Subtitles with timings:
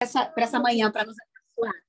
[0.00, 1.82] essa, essa manhã para nos abençoar.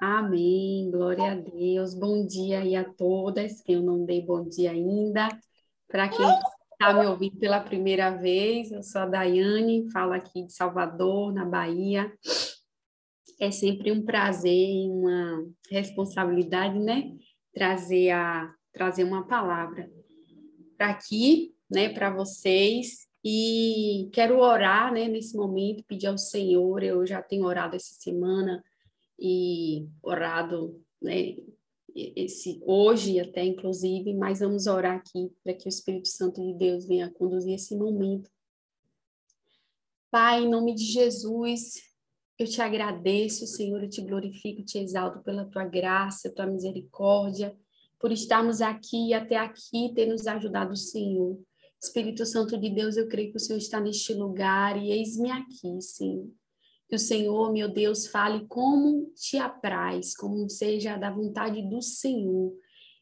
[0.00, 1.94] Amém, glória a Deus.
[1.94, 3.62] Bom dia aí a todas.
[3.66, 5.28] Eu não dei bom dia ainda.
[5.88, 6.26] Para quem
[6.72, 11.44] está me ouvindo pela primeira vez, eu sou a Daiane, falo aqui de Salvador, na
[11.44, 12.12] Bahia.
[13.40, 17.12] É sempre um prazer e uma responsabilidade, né?
[17.52, 19.90] Trazer, a, trazer uma palavra
[20.76, 27.06] para aqui, né, para vocês e quero orar, né, nesse momento, pedir ao Senhor, eu
[27.06, 28.62] já tenho orado essa semana
[29.18, 31.34] e orado, né,
[31.94, 36.86] esse hoje até inclusive, mas vamos orar aqui para que o Espírito Santo de Deus
[36.86, 38.30] venha conduzir esse momento.
[40.10, 41.82] Pai, em nome de Jesus,
[42.38, 47.56] eu te agradeço, Senhor, eu te glorifico, te exalto pela tua graça, tua misericórdia,
[47.98, 51.38] por estarmos aqui e até aqui ter nos ajudado, Senhor.
[51.84, 55.80] Espírito Santo de Deus, eu creio que o Senhor está neste lugar e eis-me aqui,
[55.80, 56.28] Senhor.
[56.88, 62.52] Que o Senhor, meu Deus, fale como te apraz, como seja da vontade do Senhor.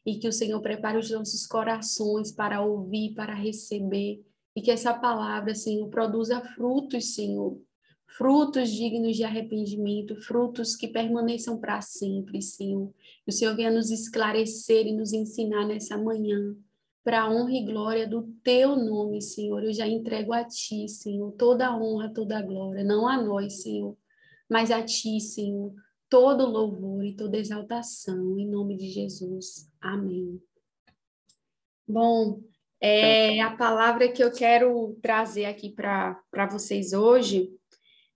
[0.05, 4.21] E que o Senhor prepare os nossos corações para ouvir, para receber.
[4.55, 7.59] E que essa palavra, Senhor, produza frutos, Senhor.
[8.05, 12.93] Frutos dignos de arrependimento, frutos que permaneçam para sempre, Senhor.
[13.23, 16.55] Que o Senhor venha nos esclarecer e nos ensinar nessa manhã
[17.03, 19.63] para a honra e glória do teu nome, Senhor.
[19.63, 23.61] Eu já entrego a ti, Senhor, toda a honra, toda a glória, não a nós,
[23.61, 23.97] Senhor,
[24.49, 25.73] mas a ti, Senhor,
[26.09, 29.69] todo louvor e toda exaltação, em nome de Jesus.
[29.81, 30.41] Amém.
[31.87, 32.39] Bom,
[32.79, 37.49] é, a palavra que eu quero trazer aqui para vocês hoje,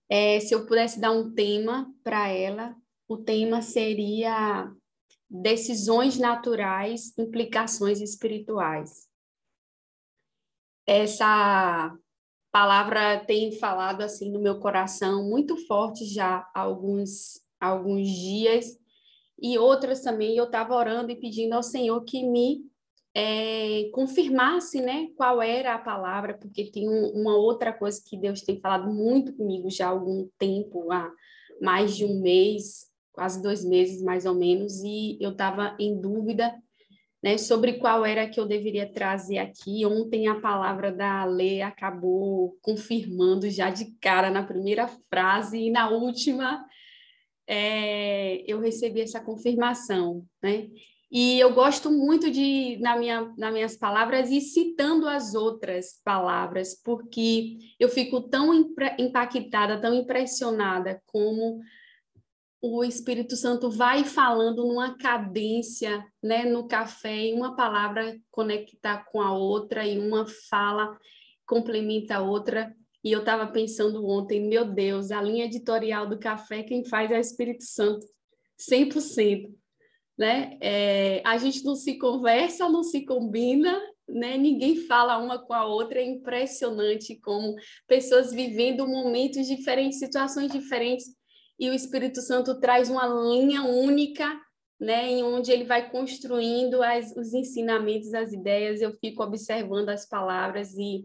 [0.08, 2.74] é, se eu pudesse dar um tema para ela,
[3.06, 4.70] o tema seria
[5.30, 9.08] decisões naturais, implicações espirituais.
[10.86, 11.94] Essa
[12.50, 18.78] palavra tem falado assim no meu coração muito forte já há alguns alguns dias
[19.40, 22.64] e outras também eu estava orando e pedindo ao Senhor que me
[23.14, 28.42] é, confirmasse né, qual era a palavra, porque tem um, uma outra coisa que Deus
[28.42, 31.10] tem falado muito comigo já há algum tempo, há
[31.60, 32.88] mais de um mês,
[33.18, 36.54] quase dois meses mais ou menos, e eu estava em dúvida
[37.20, 39.84] né, sobre qual era que eu deveria trazer aqui.
[39.84, 45.90] Ontem a palavra da Lê acabou confirmando já de cara na primeira frase e na
[45.90, 46.64] última
[47.44, 50.68] é, eu recebi essa confirmação, né?
[51.10, 56.78] E eu gosto muito de, na minha, nas minhas palavras, ir citando as outras palavras,
[56.84, 58.52] porque eu fico tão
[58.98, 61.60] impactada, tão impressionada como
[62.60, 69.20] o Espírito Santo vai falando numa cadência, né, no café, e uma palavra conecta com
[69.20, 70.98] a outra e uma fala
[71.46, 72.74] complementa a outra.
[73.02, 77.18] E eu estava pensando ontem, meu Deus, a linha editorial do café quem faz é
[77.18, 78.04] o Espírito Santo,
[78.58, 79.54] 100%.
[80.18, 80.58] Né?
[80.60, 84.36] É, a gente não se conversa, não se combina, né?
[84.36, 87.54] ninguém fala uma com a outra, é impressionante como
[87.86, 91.16] pessoas vivendo momentos diferentes, situações diferentes,
[91.58, 94.40] e o Espírito Santo traz uma linha única,
[94.80, 98.80] né, em onde ele vai construindo as, os ensinamentos, as ideias.
[98.80, 101.04] Eu fico observando as palavras e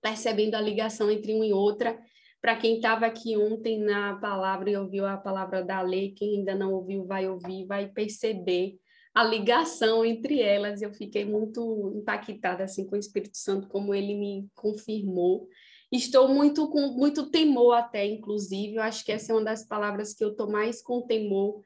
[0.00, 1.98] percebendo a ligação entre uma e outra.
[2.40, 6.54] Para quem estava aqui ontem na palavra e ouviu a palavra da lei, quem ainda
[6.54, 8.76] não ouviu, vai ouvir, vai perceber
[9.14, 10.80] a ligação entre elas.
[10.80, 15.48] Eu fiquei muito impactada assim com o Espírito Santo, como ele me confirmou.
[15.96, 20.12] Estou muito com muito temor até, inclusive, eu acho que essa é uma das palavras
[20.12, 21.62] que eu estou mais com temor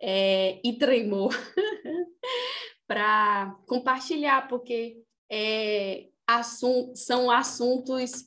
[0.00, 1.34] é, e tremor
[2.86, 8.26] para compartilhar, porque é, assum são assuntos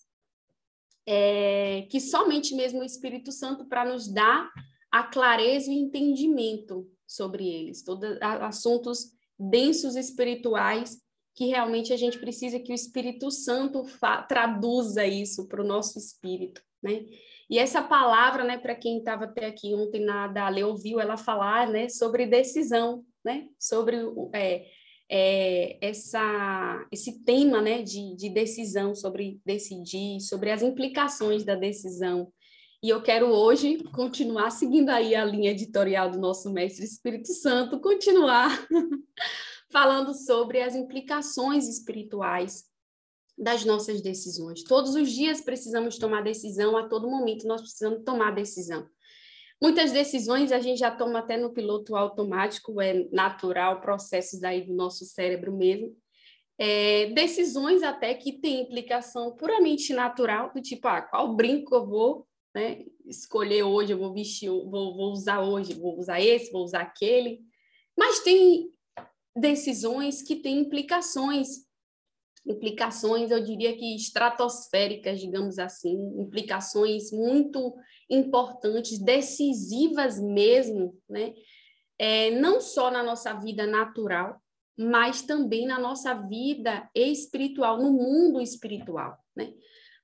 [1.06, 4.50] é, que somente mesmo o Espírito Santo para nos dar
[4.92, 10.98] a clareza e entendimento sobre eles, todos assuntos densos espirituais
[11.36, 13.86] que realmente a gente precisa que o Espírito Santo
[14.28, 17.06] traduza isso para o nosso espírito, né?
[17.50, 21.70] E essa palavra, né, para quem estava até aqui ontem na Dale ouviu ela falar,
[21.70, 23.98] né, sobre decisão, né, sobre
[24.34, 24.66] é,
[25.10, 32.32] é, essa, esse tema, né, de, de decisão, sobre decidir, sobre as implicações da decisão.
[32.82, 37.80] E eu quero hoje continuar seguindo aí a linha editorial do nosso mestre Espírito Santo,
[37.80, 38.50] continuar
[39.74, 42.64] falando sobre as implicações espirituais
[43.38, 44.64] das nossas decisões.
[44.64, 48.88] Todos os dias precisamos tomar decisão, a todo momento nós precisamos tomar decisão.
[49.62, 54.74] Muitas decisões a gente já toma até no piloto automático, é natural, processos aí do
[54.74, 55.96] nosso cérebro mesmo.
[56.58, 62.28] É, decisões até que têm implicação puramente natural, do tipo, ah, qual brinco eu vou
[62.54, 62.86] né?
[63.06, 67.42] Escolher hoje, eu vou vestir, vou, vou usar hoje, vou usar esse, vou usar aquele.
[67.98, 68.72] Mas tem
[69.36, 71.66] decisões que têm implicações,
[72.46, 77.74] implicações, eu diria que estratosféricas, digamos assim, implicações muito
[78.10, 81.34] importantes, decisivas mesmo, né?
[81.98, 84.42] É, não só na nossa vida natural,
[84.78, 89.54] mas também na nossa vida espiritual, no mundo espiritual, né?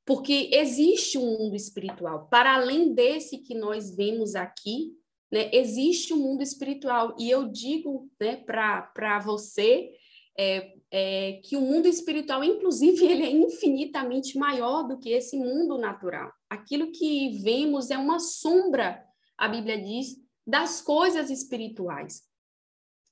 [0.05, 4.93] Porque existe um mundo espiritual, para além desse que nós vemos aqui,
[5.31, 5.49] né?
[5.53, 9.91] Existe um mundo espiritual, e eu digo né, para você
[10.37, 15.77] é, é, que o mundo espiritual, inclusive, ele é infinitamente maior do que esse mundo
[15.77, 16.31] natural.
[16.49, 19.03] Aquilo que vemos é uma sombra,
[19.37, 20.15] a Bíblia diz,
[20.45, 22.23] das coisas espirituais.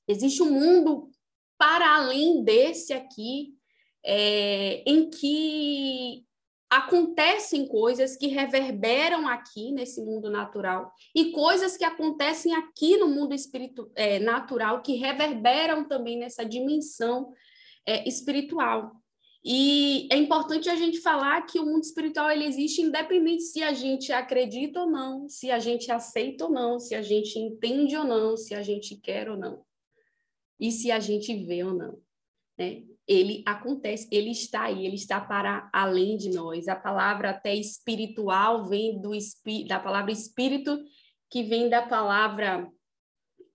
[0.08, 1.10] Existe um mundo
[1.58, 3.54] para além desse aqui,
[4.04, 6.24] é, em que
[6.70, 13.34] acontecem coisas que reverberam aqui nesse mundo natural e coisas que acontecem aqui no mundo
[13.34, 17.32] espiritu é, natural que reverberam também nessa dimensão
[17.86, 18.92] é, espiritual.
[19.42, 23.72] E é importante a gente falar que o mundo espiritual ele existe independente se a
[23.72, 28.04] gente acredita ou não, se a gente aceita ou não, se a gente entende ou
[28.04, 29.64] não, se a gente quer ou não,
[30.60, 31.98] e se a gente vê ou não.
[32.58, 32.82] Né?
[33.08, 36.68] ele acontece, ele está aí, ele está para além de nós.
[36.68, 39.12] A palavra até espiritual vem do
[39.66, 40.78] da palavra espírito,
[41.30, 42.70] que vem da palavra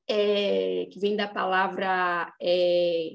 [0.09, 3.11] é, que vem da palavra é,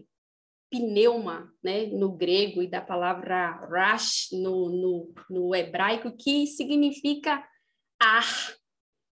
[0.70, 7.44] pneuma, né, no grego, e da palavra rash no, no, no hebraico, que significa
[8.00, 8.54] ar,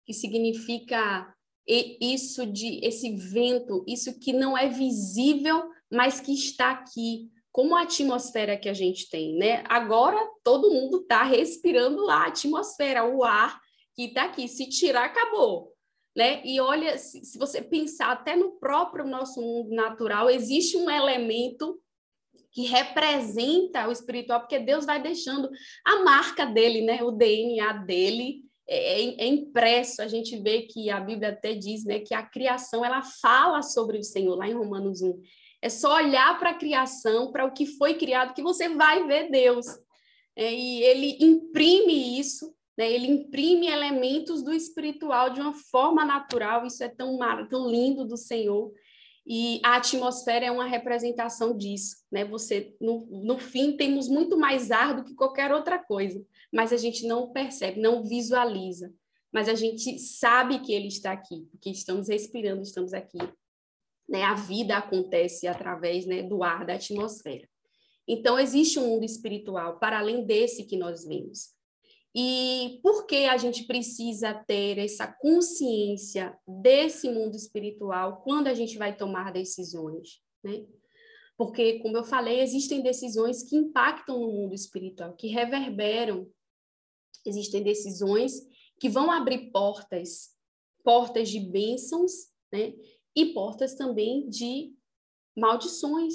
[0.05, 1.33] que significa
[1.67, 7.81] isso de esse vento, isso que não é visível, mas que está aqui, como a
[7.81, 9.63] atmosfera que a gente tem, né?
[9.67, 13.59] Agora todo mundo está respirando lá a atmosfera, o ar
[13.95, 14.47] que está aqui.
[14.47, 15.73] Se tirar, acabou.
[16.15, 16.41] Né?
[16.45, 21.79] E olha, se, se você pensar até no próprio nosso mundo natural, existe um elemento
[22.51, 25.49] que representa o espiritual, porque Deus vai deixando
[25.85, 27.01] a marca dele, né?
[27.01, 30.01] O DNA dele é, é, é, impresso.
[30.01, 33.97] A gente vê que a Bíblia até diz, né, que a criação ela fala sobre
[33.97, 35.21] o Senhor lá em Romanos 1.
[35.61, 39.29] É só olhar para a criação, para o que foi criado, que você vai ver
[39.29, 39.67] Deus.
[40.35, 42.91] É, e ele imprime isso, né?
[42.91, 46.65] ele imprime elementos do espiritual de uma forma natural.
[46.65, 48.71] Isso é tão, tão lindo do Senhor.
[49.25, 51.97] E a atmosfera é uma representação disso.
[52.11, 52.25] Né?
[52.25, 56.77] Você, no, no fim, temos muito mais ar do que qualquer outra coisa, mas a
[56.77, 58.91] gente não percebe, não visualiza.
[59.31, 63.19] Mas a gente sabe que ele está aqui, porque estamos respirando, estamos aqui
[64.11, 64.23] né?
[64.23, 67.47] A vida acontece através né, do ar, da atmosfera.
[68.05, 71.55] Então, existe um mundo espiritual para além desse que nós vemos.
[72.13, 78.77] E por que a gente precisa ter essa consciência desse mundo espiritual quando a gente
[78.77, 80.65] vai tomar decisões, né?
[81.37, 86.29] Porque, como eu falei, existem decisões que impactam no mundo espiritual, que reverberam.
[87.25, 88.33] Existem decisões
[88.77, 90.35] que vão abrir portas,
[90.83, 92.11] portas de bênçãos,
[92.51, 92.73] né?
[93.15, 94.73] E portas também de
[95.37, 96.13] maldições,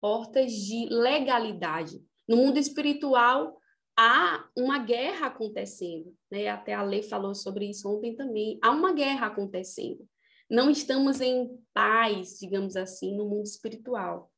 [0.00, 2.02] portas de legalidade.
[2.28, 3.58] No mundo espiritual,
[3.96, 6.48] há uma guerra acontecendo, né?
[6.48, 8.58] Até a lei falou sobre isso ontem também.
[8.62, 10.08] Há uma guerra acontecendo.
[10.48, 14.30] Não estamos em paz, digamos assim, no mundo espiritual.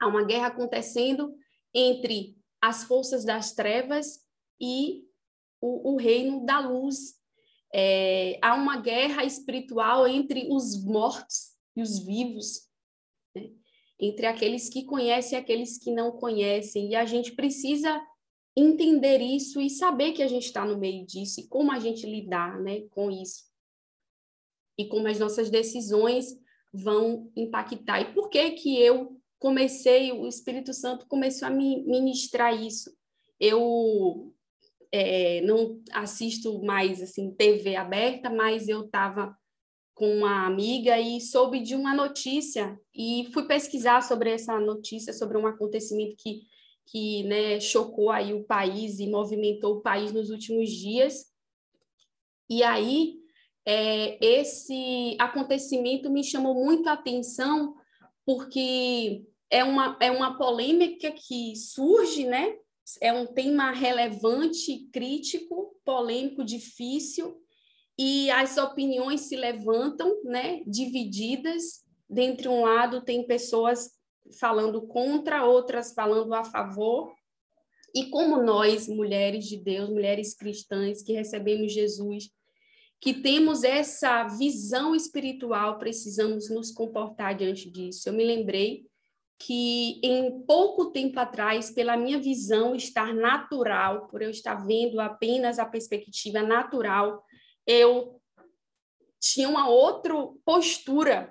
[0.00, 1.34] Há uma guerra acontecendo
[1.72, 4.20] entre as forças das trevas
[4.60, 5.04] e
[5.60, 7.14] o, o reino da luz,
[7.76, 12.68] é, há uma guerra espiritual entre os mortos e os vivos,
[13.34, 13.50] né?
[13.98, 18.00] entre aqueles que conhecem e aqueles que não conhecem, e a gente precisa
[18.56, 22.06] entender isso e saber que a gente está no meio disso e como a gente
[22.06, 23.42] lidar né, com isso.
[24.78, 26.26] E como as nossas decisões
[26.72, 28.00] vão impactar.
[28.00, 32.96] E por que que eu comecei, o Espírito Santo começou a me ministrar isso?
[33.40, 34.32] Eu
[34.96, 39.36] é, não assisto mais assim TV aberta, mas eu estava
[39.92, 45.36] com uma amiga e soube de uma notícia e fui pesquisar sobre essa notícia, sobre
[45.36, 46.42] um acontecimento que,
[46.86, 51.26] que né, chocou aí o país e movimentou o país nos últimos dias.
[52.48, 53.16] E aí,
[53.66, 57.74] é, esse acontecimento me chamou muito a atenção,
[58.24, 62.56] porque é uma, é uma polêmica que surge, né?
[63.00, 67.36] É um tema relevante, crítico, polêmico, difícil,
[67.98, 71.84] e as opiniões se levantam, né, divididas.
[72.08, 73.90] Dentre um lado, tem pessoas
[74.40, 77.12] falando contra, outras falando a favor,
[77.94, 82.28] E como nós, mulheres de Deus, mulheres cristãs que recebemos Jesus,
[83.00, 88.08] que temos essa visão espiritual, precisamos nos comportar diante disso.
[88.08, 88.84] Eu me lembrei
[89.44, 95.58] que em pouco tempo atrás, pela minha visão estar natural, por eu estar vendo apenas
[95.58, 97.22] a perspectiva natural,
[97.66, 98.18] eu
[99.20, 100.14] tinha uma outra
[100.46, 101.30] postura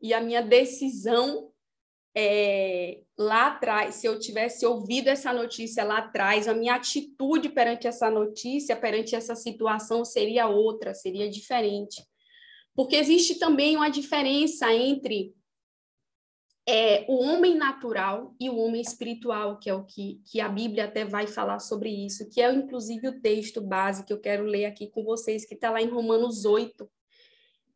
[0.00, 1.52] e a minha decisão
[2.16, 7.86] é, lá atrás, se eu tivesse ouvido essa notícia lá atrás, a minha atitude perante
[7.86, 12.02] essa notícia, perante essa situação seria outra, seria diferente.
[12.74, 15.34] Porque existe também uma diferença entre
[16.68, 20.84] é, o homem natural e o homem espiritual, que é o que, que a Bíblia
[20.84, 24.66] até vai falar sobre isso, que é inclusive o texto base que eu quero ler
[24.66, 26.88] aqui com vocês, que está lá em Romanos 8,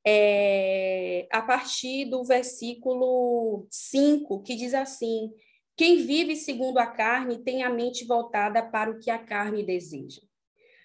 [0.06, 5.32] é, a partir do versículo 5, que diz assim:
[5.76, 10.20] Quem vive segundo a carne tem a mente voltada para o que a carne deseja.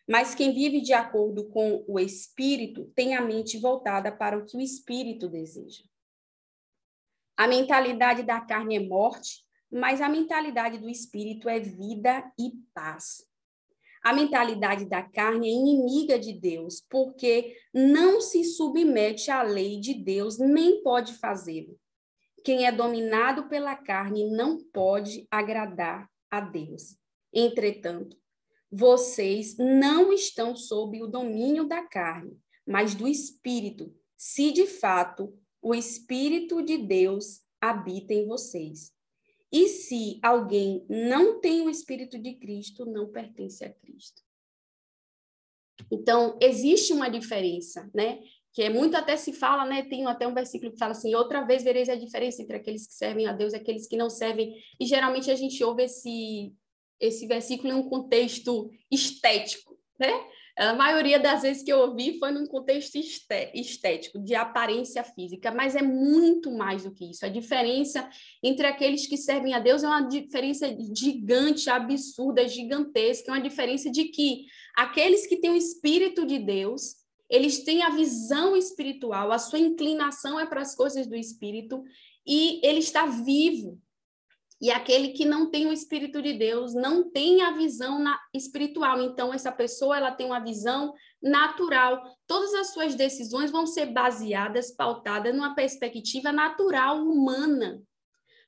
[0.08, 4.58] Mas quem vive de acordo com o espírito tem a mente voltada para o que
[4.58, 5.84] o espírito deseja.
[7.40, 13.24] A mentalidade da carne é morte, mas a mentalidade do espírito é vida e paz.
[14.04, 19.94] A mentalidade da carne é inimiga de Deus, porque não se submete à lei de
[19.94, 21.80] Deus, nem pode fazê-lo.
[22.44, 26.98] Quem é dominado pela carne não pode agradar a Deus.
[27.34, 28.18] Entretanto,
[28.70, 35.76] vocês não estão sob o domínio da carne, mas do espírito, se de fato o
[35.76, 38.94] espírito de Deus habita em vocês.
[39.52, 44.22] E se alguém não tem o Espírito de Cristo, não pertence a Cristo.
[45.92, 48.20] Então, existe uma diferença, né?
[48.54, 49.84] Que é muito até se fala, né?
[49.84, 52.94] Tem até um versículo que fala assim: outra vez vereis a diferença entre aqueles que
[52.94, 54.56] servem a Deus e aqueles que não servem.
[54.80, 56.54] E geralmente a gente ouve esse,
[57.00, 60.12] esse versículo em um contexto estético, né?
[60.60, 65.74] A maioria das vezes que eu ouvi foi num contexto estético, de aparência física, mas
[65.74, 67.26] é muito mais do que isso.
[67.26, 68.10] A diferença
[68.44, 73.32] entre aqueles que servem a Deus é uma diferença gigante, absurda, gigantesca.
[73.32, 76.98] É uma diferença de que aqueles que têm o Espírito de Deus,
[77.30, 81.82] eles têm a visão espiritual, a sua inclinação é para as coisas do Espírito,
[82.28, 83.80] e ele está vivo,
[84.62, 89.02] e aquele que não tem o Espírito de Deus não tem a visão na, espiritual.
[89.02, 92.04] Então, essa pessoa ela tem uma visão natural.
[92.28, 97.82] Todas as suas decisões vão ser baseadas, pautadas numa perspectiva natural, humana.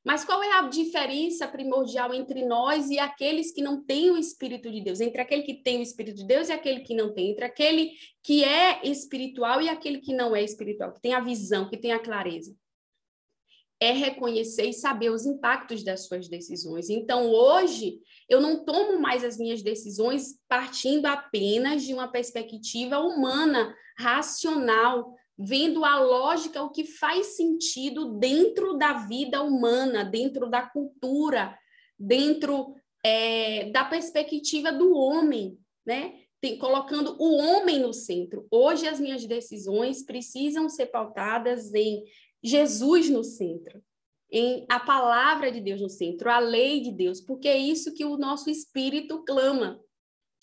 [0.04, 4.70] Mas qual é a diferença primordial entre nós e aqueles que não têm o Espírito
[4.70, 5.00] de Deus?
[5.00, 7.32] Entre aquele que tem o Espírito de Deus e aquele que não tem?
[7.32, 7.92] Entre aquele
[8.24, 11.94] que é espiritual e aquele que não é espiritual, que tem a visão, que tem
[11.94, 12.54] a clareza?
[13.82, 16.88] É reconhecer e saber os impactos das suas decisões.
[16.88, 23.76] Então, hoje, eu não tomo mais as minhas decisões partindo apenas de uma perspectiva humana,
[23.98, 31.58] racional, vendo a lógica, o que faz sentido dentro da vida humana, dentro da cultura,
[31.98, 36.14] dentro é, da perspectiva do homem, né?
[36.40, 38.48] Tem, colocando o homem no centro.
[38.52, 42.04] Hoje, as minhas decisões precisam ser pautadas em
[42.44, 43.84] Jesus no centro,
[44.32, 48.06] em a palavra de Deus no centro, a lei de Deus, porque é isso que
[48.06, 49.80] o nosso espírito clama.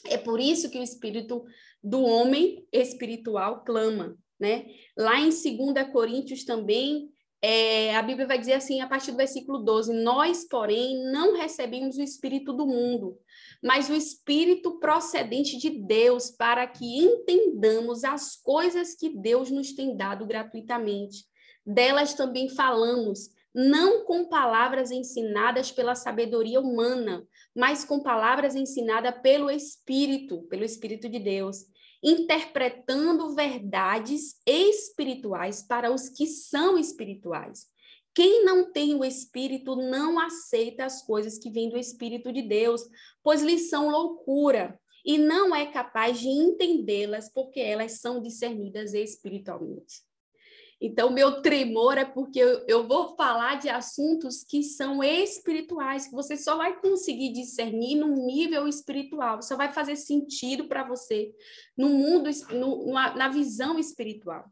[0.07, 1.45] É por isso que o espírito
[1.83, 4.67] do homem espiritual clama, né?
[4.97, 9.59] Lá em 2 Coríntios também, é, a Bíblia vai dizer assim, a partir do versículo
[9.61, 13.19] 12: Nós, porém, não recebemos o espírito do mundo,
[13.62, 19.97] mas o espírito procedente de Deus, para que entendamos as coisas que Deus nos tem
[19.97, 21.25] dado gratuitamente
[21.68, 29.50] delas também falamos, não com palavras ensinadas pela sabedoria humana, mas com palavras ensinadas pelo
[29.50, 31.66] Espírito, pelo Espírito de Deus,
[32.02, 37.66] interpretando verdades espirituais para os que são espirituais.
[38.14, 42.82] Quem não tem o Espírito não aceita as coisas que vêm do Espírito de Deus,
[43.22, 50.07] pois lhes são loucura, e não é capaz de entendê-las, porque elas são discernidas espiritualmente.
[50.80, 56.14] Então, meu tremor é porque eu, eu, vou falar de assuntos que são espirituais, que
[56.14, 61.32] você só vai conseguir discernir num nível espiritual, só vai fazer sentido para você
[61.76, 64.44] no mundo, no, na visão espiritual.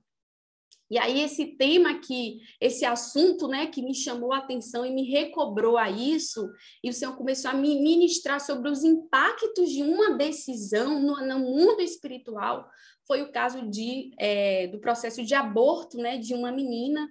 [0.88, 5.02] E aí esse tema aqui, esse assunto, né, que me chamou a atenção e me
[5.10, 6.48] recobrou a isso,
[6.82, 11.38] e o Senhor começou a me ministrar sobre os impactos de uma decisão no, no
[11.40, 12.68] mundo espiritual,
[13.06, 17.08] foi o caso de, é, do processo de aborto né, de uma menina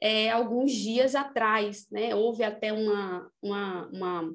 [0.00, 1.86] é, alguns dias atrás.
[1.90, 2.14] Né?
[2.14, 4.34] Houve até uma, uma, uma,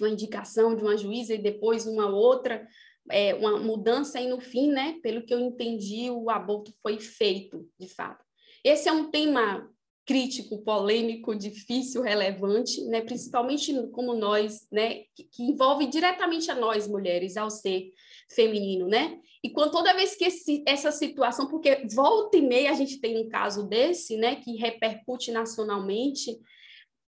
[0.00, 2.66] uma indicação de uma juíza e depois uma outra,
[3.10, 7.68] é, uma mudança e no fim, né, pelo que eu entendi, o aborto foi feito,
[7.78, 8.24] de fato.
[8.64, 9.68] Esse é um tema
[10.04, 16.88] crítico, polêmico, difícil, relevante, né, principalmente como nós, né, que, que envolve diretamente a nós
[16.88, 17.92] mulheres, ao ser
[18.34, 19.18] feminino, né?
[19.42, 23.18] E quando toda vez que esse, essa situação, porque volta e meia a gente tem
[23.18, 26.38] um caso desse, né, que repercute nacionalmente,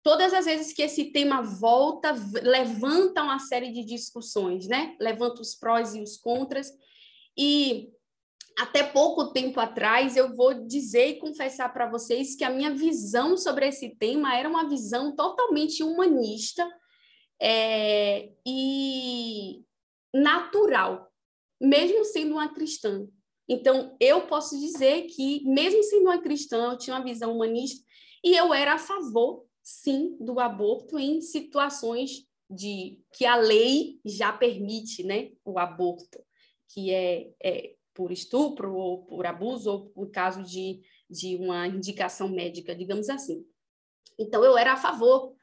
[0.04, 4.96] todas as vezes que esse tema volta, levanta uma série de discussões, né?
[5.00, 6.72] Levanta os prós e os contras.
[7.38, 7.90] E
[8.58, 13.38] até pouco tempo atrás, eu vou dizer e confessar para vocês que a minha visão
[13.38, 16.68] sobre esse tema era uma visão totalmente humanista
[17.40, 18.97] é, e
[20.14, 21.12] natural,
[21.60, 23.08] mesmo sendo uma cristã.
[23.48, 27.86] Então, eu posso dizer que, mesmo sendo uma cristã, eu tinha uma visão humanista
[28.24, 34.32] e eu era a favor sim, do aborto em situações de que a lei já
[34.32, 36.24] permite, né, o aborto,
[36.70, 42.30] que é, é por estupro ou por abuso ou por caso de, de uma indicação
[42.30, 43.46] médica, digamos assim.
[44.18, 45.36] Então eu era a favor,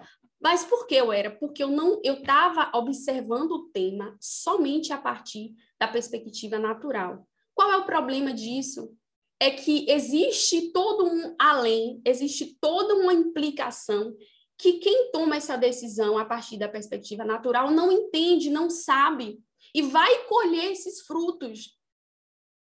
[0.44, 1.30] mas por que eu era?
[1.30, 7.26] Porque eu não, eu estava observando o tema somente a partir da perspectiva natural.
[7.54, 8.94] Qual é o problema disso?
[9.40, 14.16] é que existe todo um além, existe toda uma implicação
[14.56, 19.38] que quem toma essa decisão a partir da perspectiva natural não entende, não sabe
[19.74, 21.78] e vai colher esses frutos.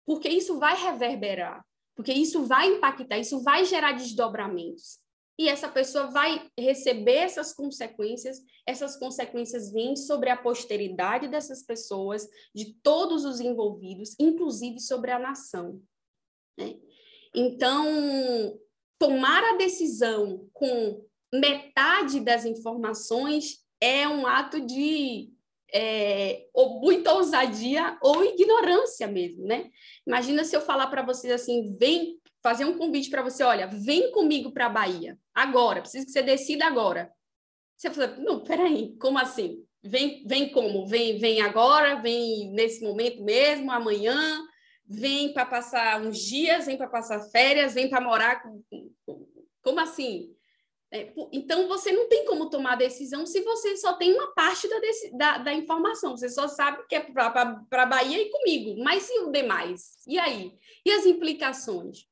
[0.06, 1.64] Porque isso vai reverberar,
[1.96, 4.98] porque isso vai impactar, isso vai gerar desdobramentos.
[5.38, 8.38] E essa pessoa vai receber essas consequências,
[8.68, 15.18] essas consequências vêm sobre a posteridade dessas pessoas, de todos os envolvidos, inclusive sobre a
[15.18, 15.82] nação.
[16.58, 16.76] Né?
[17.36, 18.60] Então,
[19.00, 25.34] tomar a decisão com metade das informações é um ato de
[25.74, 29.72] é, ou muita ousadia ou ignorância mesmo, né?
[30.06, 34.12] Imagina se eu falar para vocês assim, vem fazer um convite para você, olha, vem
[34.12, 37.10] comigo para a Bahia, agora, preciso que você decida agora.
[37.78, 39.66] Você fala, não, peraí, como assim?
[39.82, 40.86] Vem, vem como?
[40.86, 44.46] Vem, vem agora, vem nesse momento mesmo, amanhã,
[44.86, 48.44] vem para passar uns dias, vem para passar férias, vem para morar.
[48.44, 48.62] Com...
[49.62, 50.34] Como assim?
[50.92, 54.78] É, então, você não tem como tomar decisão se você só tem uma parte da,
[55.14, 56.16] da, da informação.
[56.16, 59.98] Você só sabe que é para a Bahia e comigo, mas e o demais?
[60.08, 60.54] E aí?
[60.86, 62.06] E as implicações?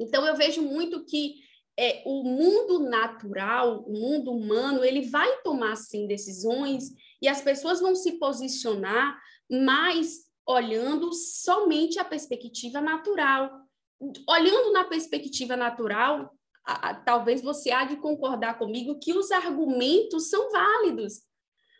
[0.00, 1.34] Então, eu vejo muito que
[1.78, 6.90] é, o mundo natural, o mundo humano, ele vai tomar, sim, decisões
[7.22, 9.18] e as pessoas vão se posicionar
[9.50, 13.50] mais olhando somente a perspectiva natural.
[14.28, 16.34] Olhando na perspectiva natural,
[16.64, 21.22] a, a, talvez você há de concordar comigo que os argumentos são válidos.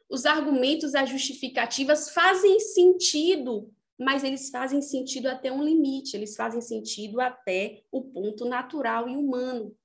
[0.08, 6.62] Os argumentos, as justificativas fazem sentido, mas eles fazem sentido até um limite, eles fazem
[6.62, 9.76] sentido até o ponto natural e humano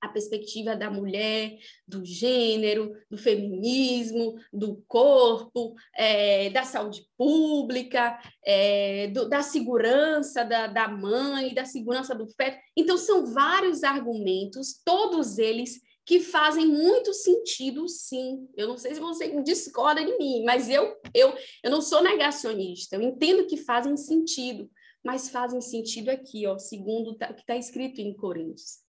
[0.00, 9.08] a perspectiva da mulher, do gênero, do feminismo, do corpo, é, da saúde pública, é,
[9.08, 12.58] do, da segurança da, da mãe, da segurança do feto.
[12.76, 18.48] Então, são vários argumentos, todos eles que fazem muito sentido, sim.
[18.56, 22.96] Eu não sei se você discorda de mim, mas eu, eu, eu não sou negacionista,
[22.96, 24.70] eu entendo que fazem sentido,
[25.04, 28.86] mas fazem sentido aqui, ó, segundo o que está escrito em Coríntios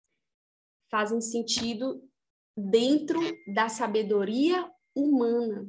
[0.94, 2.08] fazem sentido
[2.56, 3.18] dentro
[3.52, 5.68] da sabedoria humana.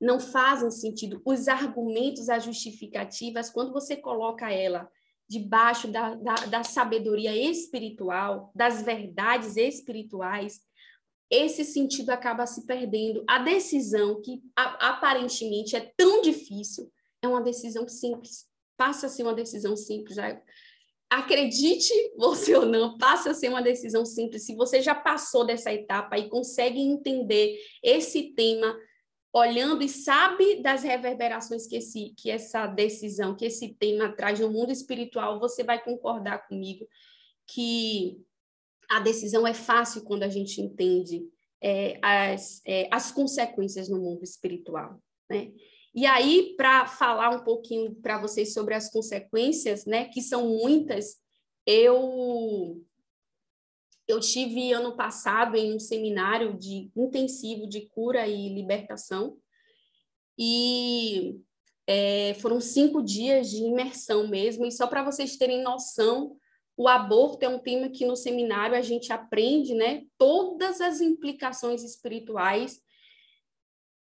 [0.00, 1.20] Não fazem sentido.
[1.24, 4.88] Os argumentos, as justificativas, quando você coloca ela
[5.30, 10.60] debaixo da, da, da sabedoria espiritual, das verdades espirituais,
[11.30, 13.22] esse sentido acaba se perdendo.
[13.28, 16.90] A decisão, que aparentemente é tão difícil,
[17.22, 18.48] é uma decisão simples.
[18.76, 20.18] Passa a ser uma decisão simples
[21.10, 24.46] acredite você ou não, passa a ser uma decisão simples.
[24.46, 28.78] Se você já passou dessa etapa e consegue entender esse tema,
[29.32, 34.50] olhando e sabe das reverberações que, esse, que essa decisão, que esse tema traz no
[34.50, 36.86] mundo espiritual, você vai concordar comigo
[37.46, 38.20] que
[38.88, 41.22] a decisão é fácil quando a gente entende
[41.62, 45.00] é, as, é, as consequências no mundo espiritual.
[45.28, 45.52] Né?
[45.94, 51.16] E aí, para falar um pouquinho para vocês sobre as consequências, né, que são muitas,
[51.66, 52.84] eu
[54.10, 59.36] eu tive ano passado em um seminário de intensivo de cura e libertação
[60.38, 61.38] e
[61.86, 64.64] é, foram cinco dias de imersão mesmo.
[64.64, 66.36] E só para vocês terem noção,
[66.76, 71.82] o aborto é um tema que no seminário a gente aprende, né, todas as implicações
[71.82, 72.80] espirituais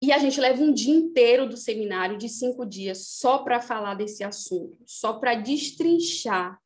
[0.02, 3.95] E a gente leva um dia inteiro do seminário, de cinco dias, só para falar
[3.95, 6.58] desse assunto, só para destrinchar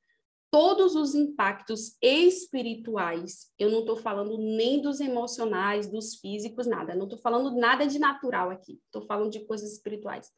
[0.53, 3.51] todos os impactos espirituais.
[3.57, 6.93] Eu não estou falando nem dos emocionais, dos físicos, nada.
[6.93, 8.79] Não estou falando nada de natural aqui.
[8.85, 10.29] Estou falando de coisas espirituais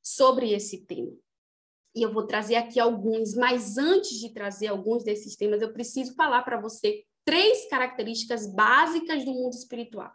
[0.00, 1.10] sobre esse tema.
[1.92, 6.14] E eu vou trazer aqui alguns, mas antes de trazer alguns desses temas, eu preciso
[6.14, 10.12] falar para você três características básicas do mundo espiritual.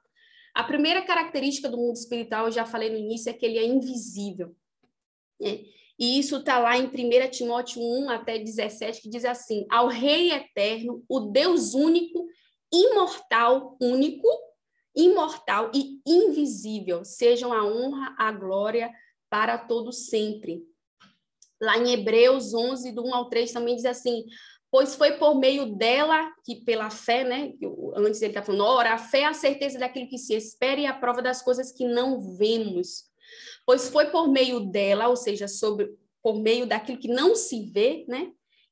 [0.56, 3.65] A primeira característica do mundo espiritual, eu já falei no início, é que ele é
[3.65, 4.56] invisível.
[5.38, 5.65] Né?
[6.04, 10.34] E isso está lá em 1 Timóteo 1 até 17, que diz assim: Ao Rei
[10.34, 12.28] eterno, o Deus único,
[12.74, 14.28] imortal, único,
[14.94, 18.92] imortal e invisível, sejam a honra, a glória
[19.30, 20.62] para todos sempre.
[21.62, 24.26] Lá em Hebreus 11, do 1 ao 3, também diz assim:
[24.70, 27.54] pois foi por meio dela que pela fé, né?
[27.96, 30.86] Antes ele está falando, ora, a fé é a certeza daquilo que se espera e
[30.86, 33.12] a prova das coisas que não vemos.
[33.65, 35.89] Pois foi por meio dela, ou seja, sobre
[36.22, 38.32] por meio daquilo que não se vê, né?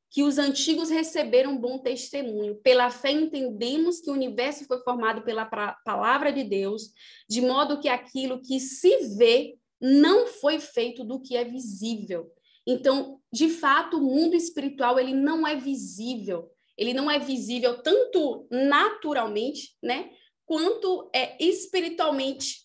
[0.09, 2.55] Que os antigos receberam bom testemunho.
[2.55, 6.91] Pela fé entendemos que o universo foi formado pela palavra de Deus,
[7.29, 12.31] de modo que aquilo que se vê não foi feito do que é visível.
[12.65, 16.51] Então, de fato, o mundo espiritual ele não é visível.
[16.77, 20.09] Ele não é visível tanto naturalmente, né,
[20.45, 22.61] quanto é espiritualmente,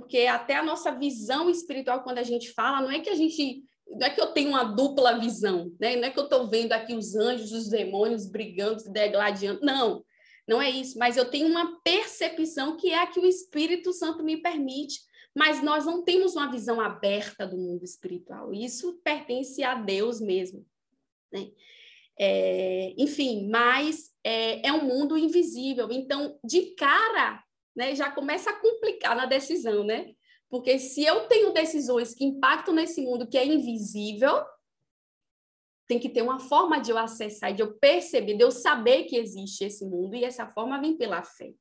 [0.00, 3.62] porque até a nossa visão espiritual quando a gente fala, não é que a gente
[3.90, 5.96] não é que eu tenho uma dupla visão, né?
[5.96, 9.60] Não é que eu estou vendo aqui os anjos, os demônios brigando, se degladiando.
[9.62, 10.04] Não,
[10.46, 10.98] não é isso.
[10.98, 15.08] Mas eu tenho uma percepção que é a que o Espírito Santo me permite
[15.38, 18.52] mas nós não temos uma visão aberta do mundo espiritual.
[18.52, 20.66] Isso pertence a Deus mesmo.
[21.32, 21.52] Né?
[22.18, 25.92] É, enfim, mas é, é, um mundo invisível.
[25.92, 27.40] Então, de cara,
[27.78, 30.12] né, já começa a complicar na decisão, né?
[30.50, 34.44] Porque se eu tenho decisões que impactam nesse mundo que é invisível,
[35.86, 39.16] tem que ter uma forma de eu acessar, de eu perceber, de eu saber que
[39.16, 41.54] existe esse mundo, e essa forma vem pela fé.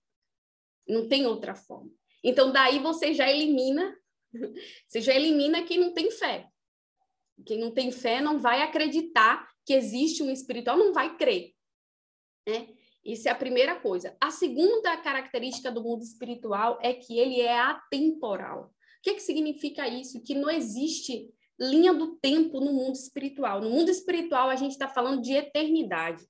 [0.87, 1.91] Não tem outra forma.
[2.23, 3.95] Então, daí você já elimina,
[4.89, 6.47] você já elimina quem não tem fé.
[7.45, 11.53] Quem não tem fé não vai acreditar que existe um espiritual, não vai crer.
[12.47, 12.69] Né?
[13.07, 14.15] Isso é a primeira coisa.
[14.19, 18.65] A segunda característica do mundo espiritual é que ele é atemporal.
[18.65, 20.21] O que, é que significa isso?
[20.21, 23.61] Que não existe linha do tempo no mundo espiritual.
[23.61, 26.27] No mundo espiritual, a gente está falando de eternidade.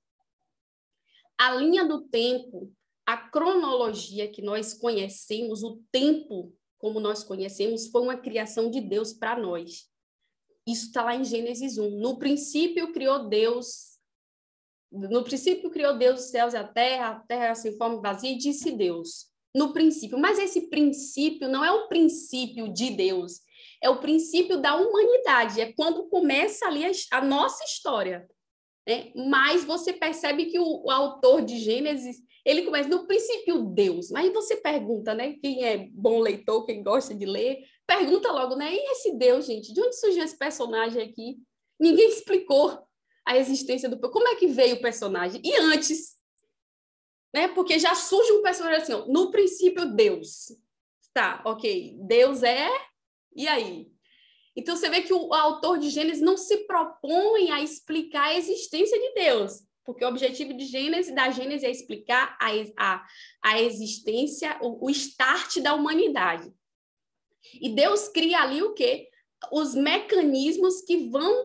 [1.36, 2.72] A linha do tempo
[3.08, 9.14] a cronologia que nós conhecemos, o tempo como nós conhecemos, foi uma criação de Deus
[9.14, 9.86] para nós.
[10.66, 11.98] Isso está lá em Gênesis 1.
[11.98, 13.87] No princípio criou Deus.
[14.90, 18.38] No princípio criou Deus os céus e a terra, a terra sem forma vazia, e
[18.38, 19.26] disse Deus.
[19.54, 20.18] No princípio.
[20.18, 23.40] Mas esse princípio não é o princípio de Deus,
[23.82, 25.60] é o princípio da humanidade.
[25.60, 28.28] É quando começa ali a, a nossa história.
[28.86, 29.12] Né?
[29.14, 34.10] Mas você percebe que o, o autor de Gênesis ele começa no princípio Deus.
[34.12, 35.34] Aí você pergunta, né?
[35.34, 38.74] Quem é bom leitor, quem gosta de ler, pergunta logo, né?
[38.74, 39.72] E esse Deus, gente?
[39.72, 41.36] De onde surgiu esse personagem aqui?
[41.78, 42.87] Ninguém explicou
[43.28, 46.16] a existência do como é que veio o personagem e antes,
[47.34, 47.48] né?
[47.48, 50.52] Porque já surge um personagem assim, ó, no princípio Deus.
[51.12, 51.96] Tá, ok.
[52.00, 52.68] Deus é
[53.34, 53.88] e aí?
[54.56, 58.98] Então você vê que o autor de Gênesis não se propõe a explicar a existência
[58.98, 63.06] de Deus porque o objetivo de Gênesis, da Gênesis é explicar a, a,
[63.42, 66.52] a existência, o, o start da humanidade.
[67.54, 69.08] E Deus cria ali o quê?
[69.50, 71.42] Os mecanismos que vão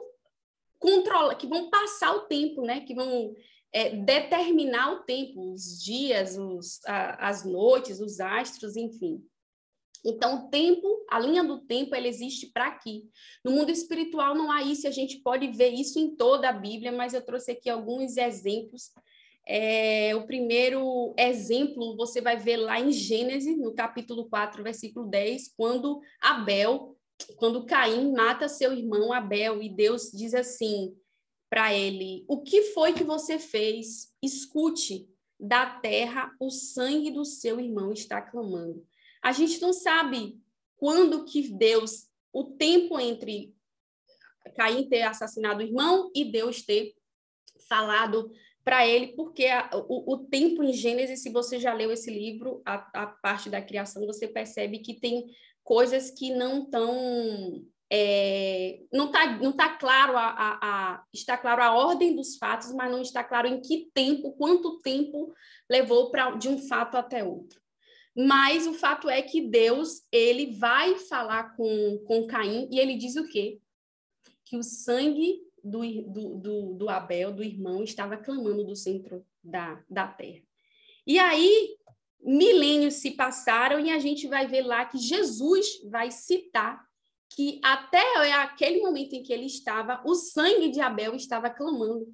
[0.84, 2.82] controlar, que vão passar o tempo, né?
[2.82, 3.34] Que vão
[3.72, 9.24] é, determinar o tempo, os dias, os, a, as noites, os astros, enfim.
[10.06, 13.06] Então, o tempo, a linha do tempo, ela existe para aqui.
[13.44, 16.92] No mundo espiritual não há isso, a gente pode ver isso em toda a Bíblia,
[16.92, 18.92] mas eu trouxe aqui alguns exemplos.
[19.48, 25.54] É, o primeiro exemplo você vai ver lá em Gênesis, no capítulo 4, versículo 10,
[25.56, 26.98] quando Abel,
[27.36, 30.96] quando Caim mata seu irmão Abel, e Deus diz assim
[31.50, 34.14] para ele: O que foi que você fez?
[34.22, 35.08] Escute,
[35.40, 38.86] da terra o sangue do seu irmão está clamando.
[39.22, 40.40] A gente não sabe
[40.78, 43.54] quando que Deus, o tempo entre
[44.56, 46.94] Caim ter assassinado o irmão e Deus ter
[47.68, 48.32] falado
[48.64, 52.62] para ele, porque a, o, o, tempo em Gênesis, se você já leu esse livro,
[52.66, 55.26] a, a parte da criação, você percebe que tem
[55.64, 61.62] coisas que não estão é, não está não tá claro a, a, a, está claro
[61.62, 65.32] a ordem dos fatos, mas não está claro em que tempo, quanto tempo
[65.70, 67.62] levou de um fato até outro.
[68.16, 73.16] Mas o fato é que Deus, ele vai falar com, com Caim e ele diz
[73.16, 73.60] o quê?
[74.46, 79.84] Que o sangue do, do, do, do Abel, do irmão, estava clamando do centro da,
[79.90, 80.42] da terra.
[81.06, 81.76] E aí,
[82.24, 86.84] milênios se passaram e a gente vai ver lá que Jesus vai citar
[87.36, 88.02] que até
[88.34, 92.08] aquele momento em que ele estava, o sangue de Abel estava clamando.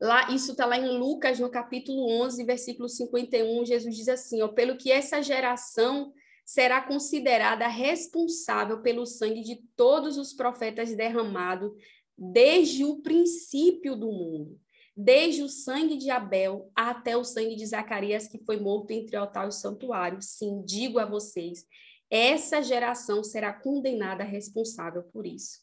[0.00, 4.48] Lá, isso está lá em Lucas, no capítulo 11, versículo 51, Jesus diz assim, ó,
[4.48, 6.12] pelo que essa geração
[6.44, 11.76] será considerada responsável pelo sangue de todos os profetas derramado
[12.16, 14.58] desde o princípio do mundo,
[15.02, 19.20] desde o sangue de Abel até o sangue de Zacarias, que foi morto entre o
[19.20, 20.20] altar e o santuário.
[20.20, 21.64] Sim, digo a vocês,
[22.10, 25.60] essa geração será condenada responsável por isso.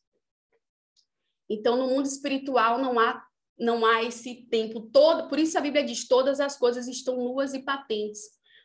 [1.50, 3.24] Então, no mundo espiritual não há
[3.60, 7.54] não há esse tempo todo, por isso a Bíblia diz: todas as coisas estão nuas
[7.54, 8.22] e patentes.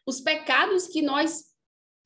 [0.06, 1.44] Os pecados que nós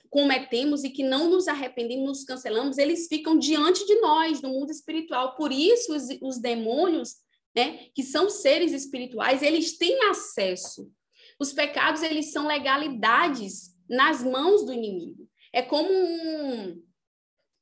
[0.09, 4.70] cometemos e que não nos arrependemos, nos cancelamos, eles ficam diante de nós no mundo
[4.70, 5.35] espiritual.
[5.35, 7.16] Por isso os, os demônios,
[7.56, 10.92] né, que são seres espirituais, eles têm acesso.
[11.40, 15.26] Os pecados eles são legalidades nas mãos do inimigo.
[15.52, 16.82] É como um,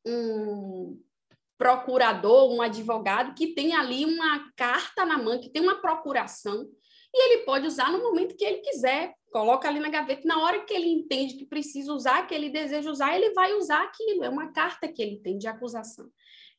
[0.04, 1.00] um
[1.57, 6.68] procurador, um advogado que tem ali uma carta na mão, que tem uma procuração,
[7.14, 9.14] e ele pode usar no momento que ele quiser.
[9.30, 12.90] Coloca ali na gaveta, na hora que ele entende que precisa usar, que ele deseja
[12.90, 14.24] usar, ele vai usar aquilo.
[14.24, 16.11] É uma carta que ele tem de acusação.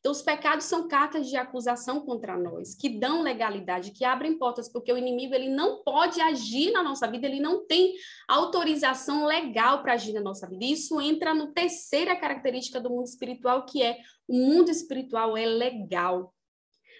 [0.05, 4.71] Então, os pecados são cartas de acusação contra nós, que dão legalidade, que abrem portas,
[4.71, 7.95] porque o inimigo ele não pode agir na nossa vida, ele não tem
[8.27, 10.63] autorização legal para agir na nossa vida.
[10.63, 16.31] Isso entra no terceira característica do mundo espiritual, que é o mundo espiritual é legal.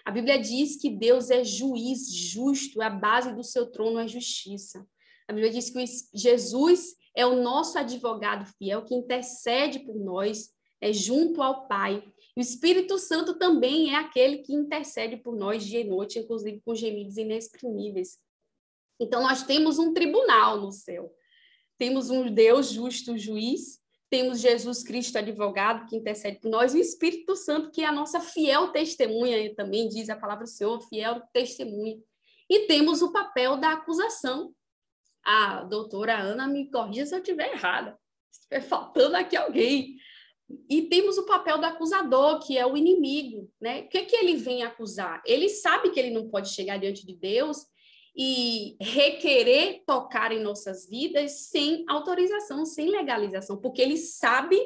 [0.04, 4.84] A Bíblia diz que Deus é juiz justo, a base do seu trono é justiça.
[5.28, 10.48] A Bíblia diz que Jesus é o nosso advogado fiel que intercede por nós,
[10.80, 12.02] é junto ao Pai.
[12.36, 16.74] O Espírito Santo também é aquele que intercede por nós dia e noite, inclusive com
[16.74, 18.18] gemidos inexprimíveis.
[19.00, 21.14] Então, nós temos um tribunal no céu.
[21.78, 26.80] Temos um Deus justo, juiz, temos Jesus Cristo, advogado, que intercede por nós, e o
[26.80, 31.20] Espírito Santo, que é a nossa fiel testemunha, também diz a palavra do Senhor, fiel
[31.32, 31.98] testemunha.
[32.48, 34.54] E temos o papel da acusação.
[35.24, 37.98] A doutora Ana me corrija se eu estiver errada,
[38.30, 39.95] se estiver faltando aqui alguém.
[40.68, 43.80] E temos o papel do acusador, que é o inimigo, né?
[43.80, 45.22] O que, que ele vem acusar?
[45.26, 47.66] Ele sabe que ele não pode chegar diante de Deus
[48.16, 54.58] e requerer tocar em nossas vidas sem autorização, sem legalização, porque ele sabe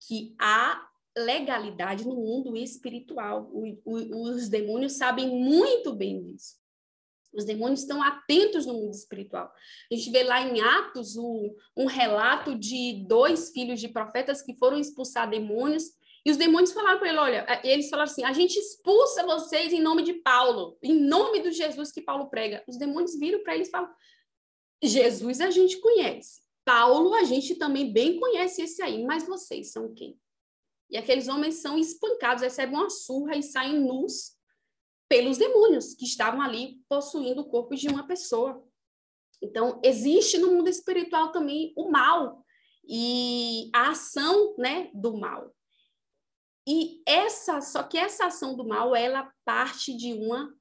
[0.00, 3.48] que há legalidade no mundo espiritual.
[3.52, 6.56] O, o, os demônios sabem muito bem disso.
[7.36, 9.52] Os demônios estão atentos no mundo espiritual.
[9.92, 14.56] A gente vê lá em Atos um, um relato de dois filhos de profetas que
[14.56, 15.92] foram expulsar demônios
[16.26, 19.80] e os demônios falaram para ele: olha, eles falaram assim: a gente expulsa vocês em
[19.80, 22.64] nome de Paulo, em nome do Jesus que Paulo prega.
[22.66, 23.88] Os demônios viram para eles e falam:
[24.82, 29.94] Jesus a gente conhece, Paulo a gente também bem conhece esse aí, mas vocês são
[29.94, 30.18] quem?
[30.90, 34.35] E aqueles homens são espancados, recebem uma surra e saem nus
[35.08, 38.62] pelos demônios que estavam ali possuindo o corpo de uma pessoa.
[39.42, 42.44] Então, existe no mundo espiritual também o mal
[42.88, 45.54] e a ação, né, do mal.
[46.66, 50.52] E essa, só que essa ação do mal, ela parte de uma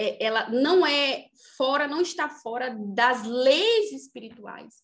[0.00, 4.82] é, ela não é fora, não está fora das leis espirituais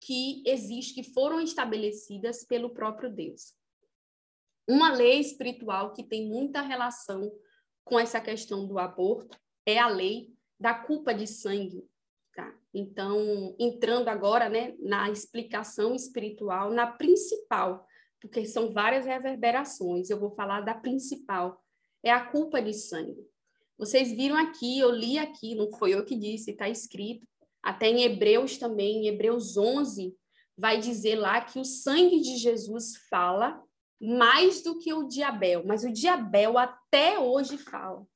[0.00, 3.52] que existem, que foram estabelecidas pelo próprio Deus.
[4.68, 7.32] Uma lei espiritual que tem muita relação
[7.84, 11.84] com essa questão do aborto é a lei da culpa de sangue.
[12.34, 12.52] Tá?
[12.72, 17.86] Então, entrando agora né, na explicação espiritual, na principal,
[18.20, 21.62] porque são várias reverberações, eu vou falar da principal,
[22.02, 23.24] é a culpa de sangue.
[23.76, 27.26] Vocês viram aqui, eu li aqui, não foi eu que disse, está escrito,
[27.62, 30.14] até em Hebreus também, em Hebreus 11,
[30.56, 33.60] vai dizer lá que o sangue de Jesus fala
[34.00, 38.06] mais do que o de Abel, mas o de Abel até hoje fala.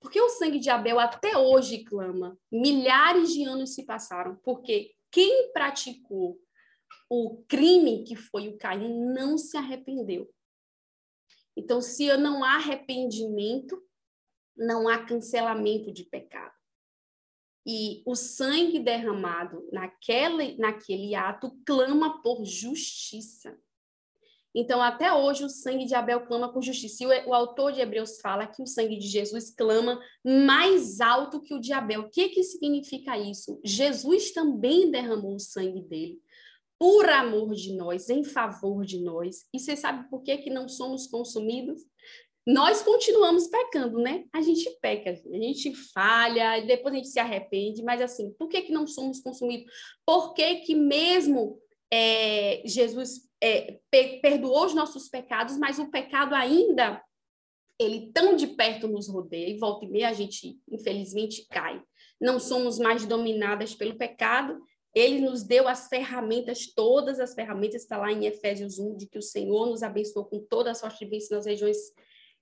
[0.00, 2.38] Porque o sangue de Abel até hoje clama.
[2.50, 6.38] Milhares de anos se passaram, porque quem praticou
[7.08, 10.32] o crime que foi o Caim não se arrependeu.
[11.56, 13.82] Então, se não há arrependimento,
[14.56, 16.54] não há cancelamento de pecado.
[17.66, 23.58] E o sangue derramado naquele, naquele ato clama por justiça.
[24.58, 27.04] Então, até hoje, o sangue de Abel clama por justiça.
[27.04, 31.52] E o, autor de Hebreus fala que o sangue de Jesus clama mais alto que
[31.52, 32.00] o de Abel.
[32.00, 33.60] O que, que significa isso?
[33.62, 36.18] Jesus também derramou o sangue dele.
[36.78, 39.44] por amor de nós, em favor de nós.
[39.52, 41.82] E você sabe por que, que não somos consumidos?
[42.46, 44.24] Nós continuamos pecando, né?
[44.32, 48.62] A gente peca, a gente falha, depois a gente se arrepende, mas assim, por que,
[48.62, 49.70] que não somos consumidos?
[50.06, 51.58] Por que, que mesmo
[51.90, 53.78] é, Jesus é,
[54.22, 57.02] perdoou os nossos pecados, mas o pecado ainda,
[57.78, 61.82] ele tão de perto nos rodeia, e volta e meia a gente, infelizmente, cai.
[62.20, 64.58] Não somos mais dominadas pelo pecado,
[64.94, 69.18] ele nos deu as ferramentas, todas as ferramentas, está lá em Efésios 1, de que
[69.18, 71.76] o Senhor nos abençoou com toda a sorte de bênçãos nas regiões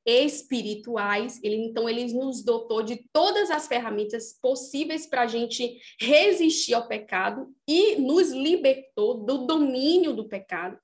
[0.07, 1.41] espirituais.
[1.43, 6.87] Ele, então, ele nos dotou de todas as ferramentas possíveis para a gente resistir ao
[6.87, 10.79] pecado e nos libertou do domínio do pecado.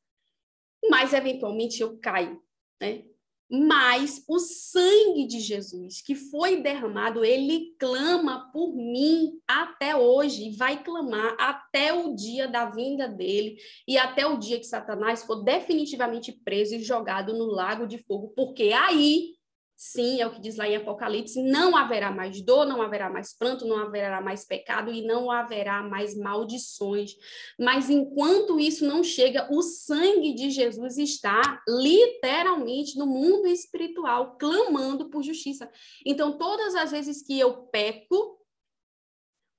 [0.89, 2.41] Mas, eventualmente, eu caio,
[2.81, 3.05] né?
[3.51, 10.57] mas o sangue de Jesus que foi derramado, ele clama por mim até hoje, e
[10.57, 13.57] vai clamar até o dia da vinda dele
[13.89, 18.33] e até o dia que Satanás for definitivamente preso e jogado no lago de fogo,
[18.37, 19.35] porque aí
[19.83, 23.33] Sim, é o que diz lá em Apocalipse: não haverá mais dor, não haverá mais
[23.33, 27.13] pranto, não haverá mais pecado e não haverá mais maldições.
[27.59, 35.09] Mas enquanto isso não chega, o sangue de Jesus está literalmente no mundo espiritual, clamando
[35.09, 35.67] por justiça.
[36.05, 38.39] Então, todas as vezes que eu peco,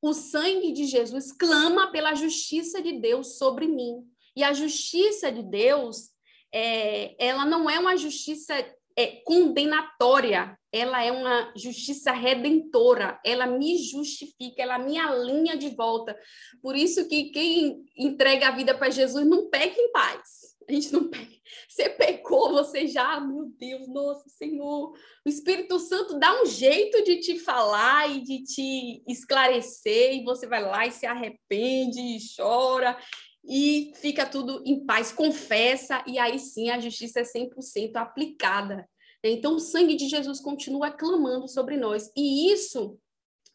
[0.03, 4.07] o sangue de Jesus clama pela justiça de Deus sobre mim.
[4.35, 6.11] E a justiça de Deus,
[6.53, 8.53] é, ela não é uma justiça
[8.97, 16.17] é condenatória, ela é uma justiça redentora, ela me justifica, ela me alinha de volta.
[16.61, 20.51] Por isso que quem entrega a vida para Jesus não peca em paz.
[20.67, 21.41] A gente não peca.
[21.67, 24.93] Você pecou, você já, meu Deus, nossa Senhor.
[25.25, 30.47] O Espírito Santo dá um jeito de te falar e de te esclarecer, e você
[30.47, 32.97] vai lá e se arrepende, e chora,
[33.43, 38.87] e fica tudo em paz, confessa, e aí sim a justiça é 100% aplicada.
[39.23, 42.11] Então, o sangue de Jesus continua clamando sobre nós.
[42.15, 42.99] E isso, o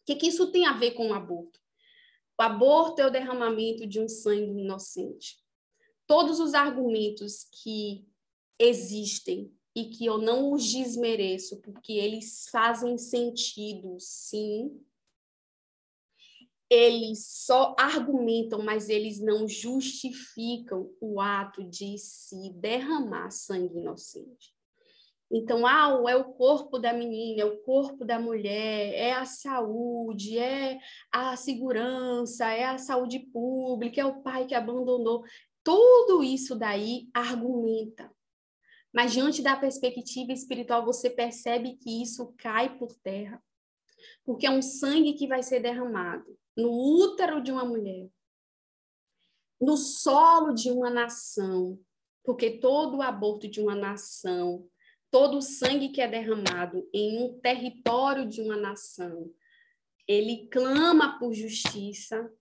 [0.05, 1.59] que, que isso tem a ver com o aborto?
[2.39, 5.37] O aborto é o derramamento de um sangue inocente.
[6.05, 8.05] Todos os argumentos que
[8.59, 14.79] existem e que eu não os desmereço, porque eles fazem sentido, sim,
[16.69, 24.55] eles só argumentam, mas eles não justificam o ato de se derramar sangue inocente.
[25.29, 30.37] Então, ah, é o corpo da menina, é o corpo da mulher, é a saúde,
[30.37, 30.79] é
[31.11, 35.23] a segurança, é a saúde pública, é o pai que abandonou.
[35.63, 38.09] Tudo isso daí argumenta.
[38.93, 43.43] Mas diante da perspectiva espiritual, você percebe que isso cai por terra.
[44.23, 48.09] Porque é um sangue que vai ser derramado no útero de uma mulher,
[49.61, 51.79] no solo de uma nação,
[52.23, 54.67] porque todo o aborto de uma nação,
[55.11, 59.31] todo o sangue que é derramado em um território de uma nação,
[60.07, 62.31] ele clama por justiça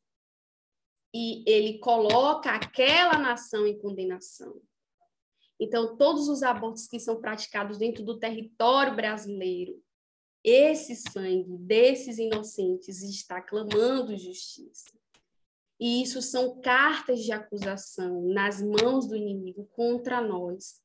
[1.15, 4.61] e ele coloca aquela nação em condenação.
[5.59, 9.83] Então, todos os abortos que são praticados dentro do território brasileiro,
[10.47, 14.97] esse sangue desses inocentes está clamando justiça.
[15.81, 20.81] E isso são cartas de acusação nas mãos do inimigo contra nós.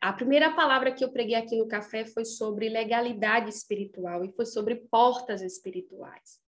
[0.00, 4.46] A primeira palavra que eu preguei aqui no café foi sobre legalidade espiritual e foi
[4.46, 6.40] sobre portas espirituais.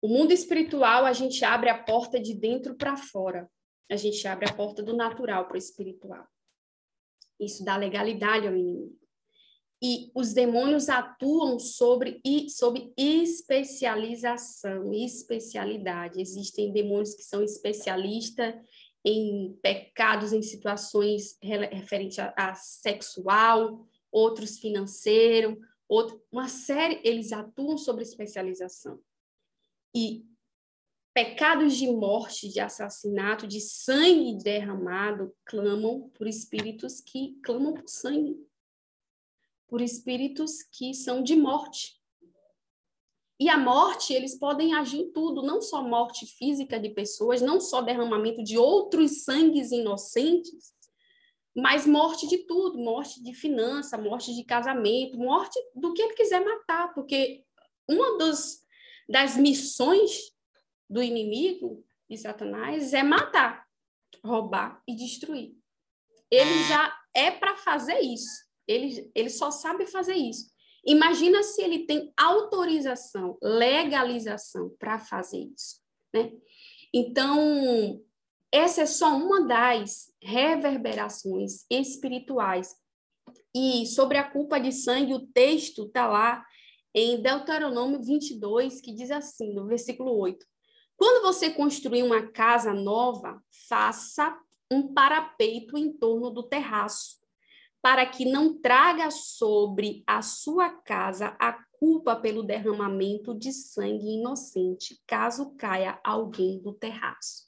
[0.00, 3.50] O mundo espiritual, a gente abre a porta de dentro para fora.
[3.90, 6.26] A gente abre a porta do natural para o espiritual.
[7.38, 9.03] Isso dá legalidade ao inimigo
[9.86, 16.22] e os demônios atuam sobre e sobre especialização, especialidade.
[16.22, 18.54] Existem demônios que são especialistas
[19.04, 27.76] em pecados, em situações referentes a, a sexual, outros financeiro, outro, uma série, eles atuam
[27.76, 28.98] sobre especialização.
[29.94, 30.24] E
[31.12, 38.42] pecados de morte, de assassinato, de sangue derramado, clamam por espíritos que clamam por sangue
[39.74, 42.00] por espíritos que são de morte.
[43.40, 47.58] E a morte, eles podem agir em tudo, não só morte física de pessoas, não
[47.58, 50.72] só derramamento de outros sangues inocentes,
[51.56, 56.44] mas morte de tudo, morte de finança, morte de casamento, morte do que ele quiser
[56.44, 57.42] matar, porque
[57.90, 58.60] uma dos,
[59.08, 60.30] das missões
[60.88, 63.66] do inimigo de Satanás é matar,
[64.24, 65.52] roubar e destruir.
[66.30, 68.53] Ele já é para fazer isso.
[68.66, 70.52] Ele, ele só sabe fazer isso.
[70.86, 75.80] Imagina se ele tem autorização, legalização para fazer isso,
[76.12, 76.30] né?
[76.92, 78.00] Então,
[78.52, 82.76] essa é só uma das reverberações espirituais.
[83.54, 86.44] E sobre a culpa de sangue, o texto está lá
[86.94, 90.46] em Deuteronômio 22, que diz assim, no versículo 8:
[90.96, 94.38] Quando você construir uma casa nova, faça
[94.70, 97.16] um parapeito em torno do terraço,
[97.84, 104.98] para que não traga sobre a sua casa a culpa pelo derramamento de sangue inocente,
[105.06, 107.42] caso caia alguém do terraço.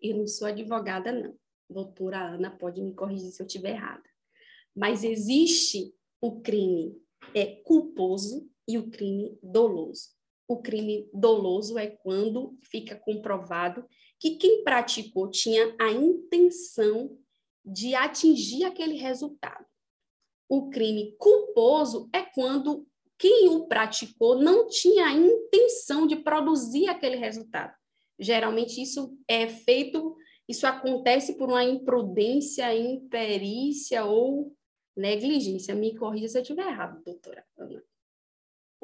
[0.00, 1.34] Eu não sou advogada, não.
[1.68, 4.08] Doutora Ana pode me corrigir se eu estiver errada.
[4.72, 6.96] Mas existe o crime
[7.34, 10.10] é culposo e o crime doloso.
[10.46, 13.84] O crime doloso é quando fica comprovado
[14.20, 17.18] que quem praticou tinha a intenção
[17.64, 19.71] de atingir aquele resultado.
[20.52, 22.86] O crime culposo é quando
[23.16, 27.74] quem o praticou não tinha a intenção de produzir aquele resultado.
[28.18, 30.14] Geralmente isso é feito,
[30.46, 34.54] isso acontece por uma imprudência, imperícia ou
[34.94, 35.74] negligência.
[35.74, 37.82] Me corrija se eu estiver errado, doutora Ana.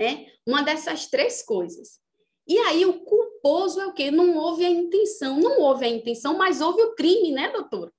[0.01, 2.01] É uma dessas três coisas.
[2.47, 4.11] E aí o culposo é o quê?
[4.11, 5.39] Não houve a intenção.
[5.39, 7.93] Não houve a intenção, mas houve o crime, né, doutora?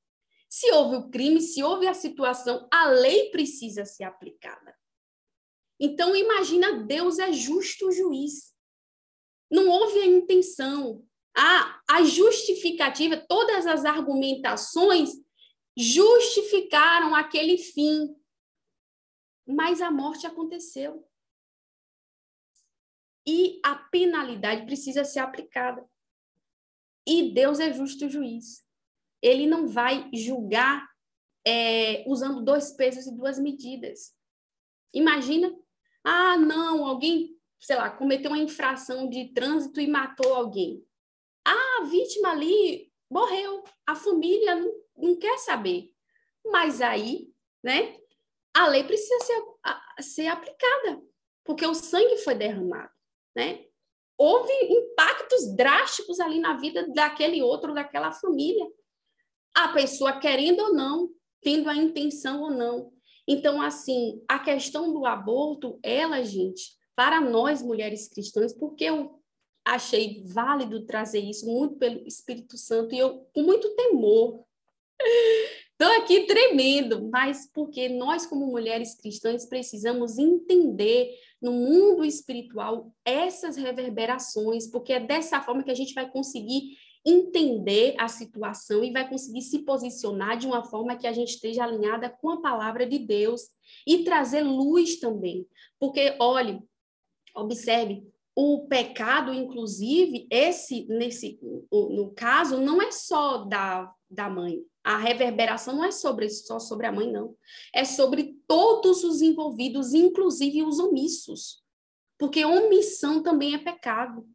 [0.49, 4.75] Se houve o crime, se houve a situação, a lei precisa ser aplicada.
[5.79, 8.53] Então, imagina, Deus é justo juiz.
[9.49, 11.07] Não houve a intenção.
[11.37, 15.11] A, a justificativa, todas as argumentações
[15.77, 18.15] justificaram aquele fim.
[19.47, 21.07] Mas a morte aconteceu.
[23.25, 25.87] E a penalidade precisa ser aplicada.
[27.07, 28.67] E Deus é justo juiz.
[29.21, 30.87] Ele não vai julgar
[31.45, 34.13] é, usando dois pesos e duas medidas.
[34.93, 35.53] Imagina,
[36.03, 40.83] ah, não, alguém, sei lá, cometeu uma infração de trânsito e matou alguém.
[41.45, 45.91] Ah, a vítima ali morreu, a família não, não quer saber.
[46.45, 47.31] Mas aí,
[47.63, 47.97] né,
[48.53, 51.01] a lei precisa ser, a, ser aplicada,
[51.43, 52.91] porque o sangue foi derramado,
[53.35, 53.65] né?
[54.17, 58.67] Houve impactos drásticos ali na vida daquele outro, daquela família.
[59.55, 61.09] A pessoa querendo ou não,
[61.41, 62.91] tendo a intenção ou não.
[63.27, 69.19] Então, assim, a questão do aborto, ela, gente, para nós mulheres cristãs, porque eu
[69.63, 74.43] achei válido trazer isso muito pelo Espírito Santo e eu com muito temor.
[75.71, 81.09] Estou aqui tremendo, mas porque nós, como mulheres cristãs, precisamos entender
[81.41, 87.95] no mundo espiritual essas reverberações, porque é dessa forma que a gente vai conseguir entender
[87.97, 92.09] a situação e vai conseguir se posicionar de uma forma que a gente esteja alinhada
[92.09, 93.49] com a palavra de Deus
[93.87, 95.47] e trazer luz também.
[95.79, 96.59] Porque, olhe,
[97.35, 98.03] observe,
[98.35, 101.39] o pecado, inclusive, esse nesse
[101.71, 104.63] no caso não é só da, da mãe.
[104.83, 107.35] A reverberação não é sobre só sobre a mãe, não.
[107.73, 111.61] É sobre todos os envolvidos, inclusive os omissos.
[112.17, 114.25] Porque omissão também é pecado.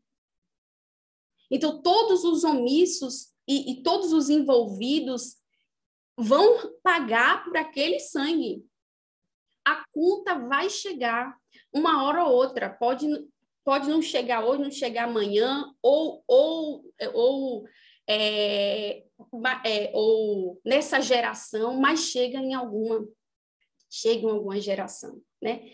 [1.54, 5.36] Então, todos os omissos e, e todos os envolvidos
[6.16, 8.66] vão pagar por aquele sangue.
[9.64, 11.36] A conta vai chegar
[11.72, 12.68] uma hora ou outra.
[12.68, 13.06] Pode
[13.64, 16.84] pode não chegar hoje, não chegar amanhã, ou, ou,
[17.14, 17.64] ou,
[18.06, 19.04] é,
[19.64, 23.08] é, ou nessa geração, mas chega em alguma,
[23.88, 25.70] chega em alguma geração, né?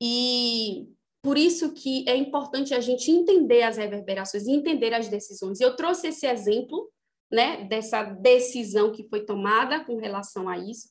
[0.00, 0.88] E
[1.24, 5.58] por isso que é importante a gente entender as reverberações entender as decisões.
[5.58, 6.92] Eu trouxe esse exemplo,
[7.32, 10.90] né, dessa decisão que foi tomada com relação a isso,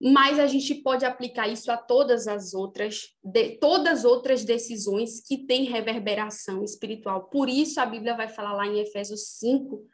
[0.00, 5.20] mas a gente pode aplicar isso a todas as outras, de, todas as outras decisões
[5.20, 7.24] que têm reverberação espiritual.
[7.24, 9.86] Por isso a Bíblia vai falar lá em Efésios 5,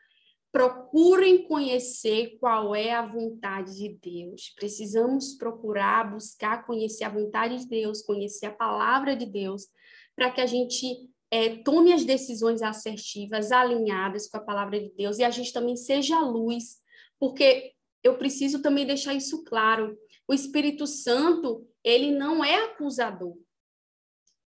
[0.53, 4.53] procurem conhecer qual é a vontade de Deus.
[4.57, 9.69] Precisamos procurar, buscar conhecer a vontade de Deus, conhecer a palavra de Deus,
[10.17, 15.19] para que a gente é, tome as decisões assertivas, alinhadas com a palavra de Deus,
[15.19, 16.79] e a gente também seja luz,
[17.19, 17.73] porque
[18.03, 19.97] eu preciso também deixar isso claro.
[20.27, 23.37] O Espírito Santo, ele não é acusador.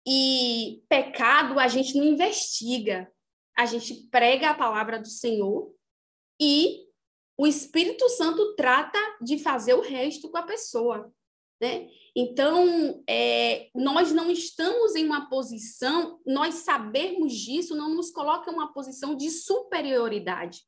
[0.05, 3.11] E pecado a gente não investiga.
[3.57, 5.75] A gente prega a palavra do Senhor
[6.39, 6.87] e
[7.37, 11.11] o Espírito Santo trata de fazer o resto com a pessoa.
[11.61, 11.89] Né?
[12.15, 18.53] Então, é, nós não estamos em uma posição, nós sabermos disso não nos coloca em
[18.53, 20.61] uma posição de superioridade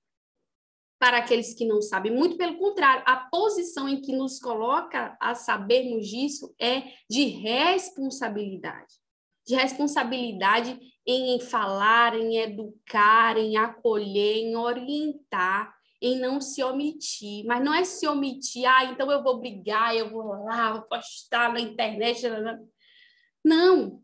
[0.99, 2.11] para aqueles que não sabem.
[2.11, 8.95] Muito pelo contrário, a posição em que nos coloca a sabermos disso é de responsabilidade.
[9.47, 10.77] De responsabilidade
[11.11, 17.45] em falar, em educar, em acolher, em orientar, em não se omitir.
[17.45, 21.51] Mas não é se omitir, ah, então eu vou brigar, eu vou lá, vou postar
[21.51, 22.21] na internet.
[23.43, 24.01] Não,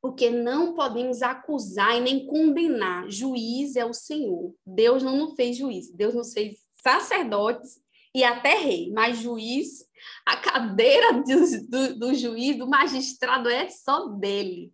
[0.00, 3.08] porque não podemos acusar e nem condenar.
[3.10, 4.54] Juiz é o Senhor.
[4.64, 7.80] Deus não nos fez juiz, Deus nos fez sacerdotes
[8.14, 9.84] e até rei, mas juiz,
[10.24, 14.72] a cadeira do, do, do juiz, do magistrado é só dele.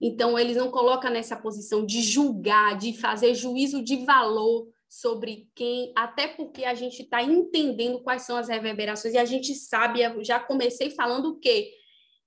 [0.00, 5.92] Então, eles não colocam nessa posição de julgar, de fazer juízo de valor sobre quem,
[5.94, 10.40] até porque a gente está entendendo quais são as reverberações, e a gente sabe, já
[10.40, 11.72] comecei falando o quê?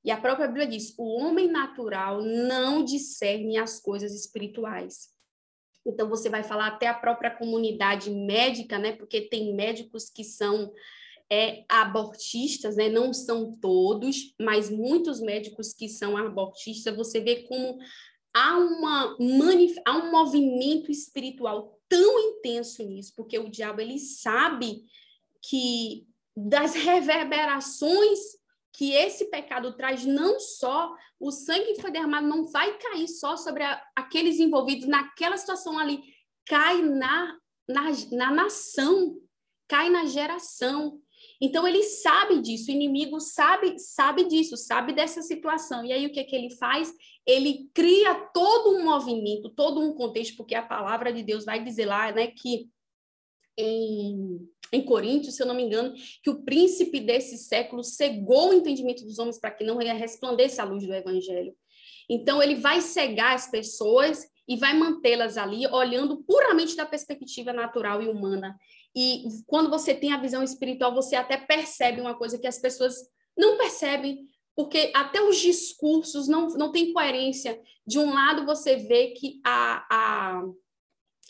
[0.05, 5.11] E a própria Bíblia diz: o homem natural não discerne as coisas espirituais.
[5.85, 8.93] Então, você vai falar até a própria comunidade médica, né?
[8.93, 10.71] Porque tem médicos que são
[11.31, 12.89] é, abortistas, né?
[12.89, 17.77] Não são todos, mas muitos médicos que são abortistas, você vê como
[18.33, 19.17] há, uma,
[19.85, 24.83] há um movimento espiritual tão intenso nisso, porque o diabo ele sabe
[25.41, 28.19] que das reverberações
[28.75, 33.37] que esse pecado traz não só o sangue que foi derramado não vai cair só
[33.37, 36.01] sobre a, aqueles envolvidos naquela situação ali,
[36.45, 37.37] cai na,
[37.69, 39.15] na, na nação,
[39.67, 40.99] cai na geração.
[41.45, 45.83] Então ele sabe disso, o inimigo sabe sabe disso, sabe dessa situação.
[45.83, 46.93] E aí o que é que ele faz?
[47.27, 51.85] Ele cria todo um movimento, todo um contexto, porque a palavra de Deus vai dizer
[51.85, 52.69] lá, né, que
[53.57, 54.39] em,
[54.71, 59.03] em Coríntios, se eu não me engano, que o príncipe desse século cegou o entendimento
[59.03, 61.53] dos homens para que não resplandeça a luz do evangelho.
[62.09, 68.01] Então, ele vai cegar as pessoas e vai mantê-las ali, olhando puramente da perspectiva natural
[68.01, 68.57] e humana.
[68.95, 72.95] E quando você tem a visão espiritual, você até percebe uma coisa que as pessoas
[73.37, 77.59] não percebem, porque até os discursos não, não têm coerência.
[77.85, 80.43] De um lado, você vê que a, a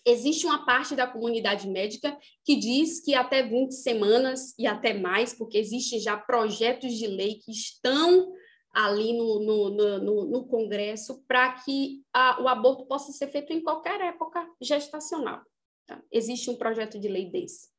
[0.05, 5.33] Existe uma parte da comunidade médica que diz que até 20 semanas e até mais,
[5.33, 8.33] porque existem já projetos de lei que estão
[8.73, 13.63] ali no, no, no, no Congresso para que a, o aborto possa ser feito em
[13.63, 15.41] qualquer época gestacional.
[15.85, 16.01] Tá?
[16.11, 17.69] Existe um projeto de lei desse.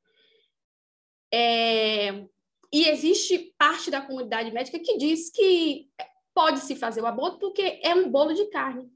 [1.33, 2.27] É,
[2.73, 5.89] e existe parte da comunidade médica que diz que
[6.35, 8.91] pode-se fazer o aborto porque é um bolo de carne.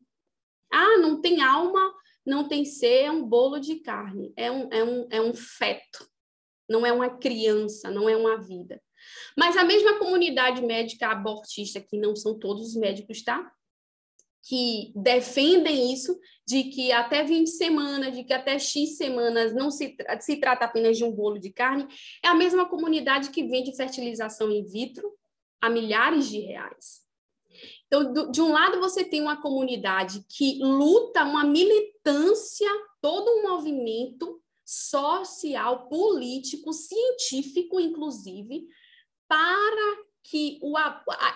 [0.70, 1.94] Ah, não tem alma
[2.28, 6.06] não tem ser, é um bolo de carne, é um, é, um, é um feto,
[6.68, 8.80] não é uma criança, não é uma vida.
[9.36, 13.50] Mas a mesma comunidade médica abortista, que não são todos os médicos, tá?
[14.48, 19.94] Que defendem isso, de que até 20 semanas, de que até X semanas não se,
[20.20, 21.86] se trata apenas de um bolo de carne,
[22.24, 25.12] é a mesma comunidade que vende fertilização in vitro
[25.60, 27.02] a milhares de reais.
[27.86, 32.68] Então, do, de um lado, você tem uma comunidade que luta, uma militância,
[33.00, 38.66] todo um movimento social, político, científico, inclusive,
[39.26, 40.74] para que o,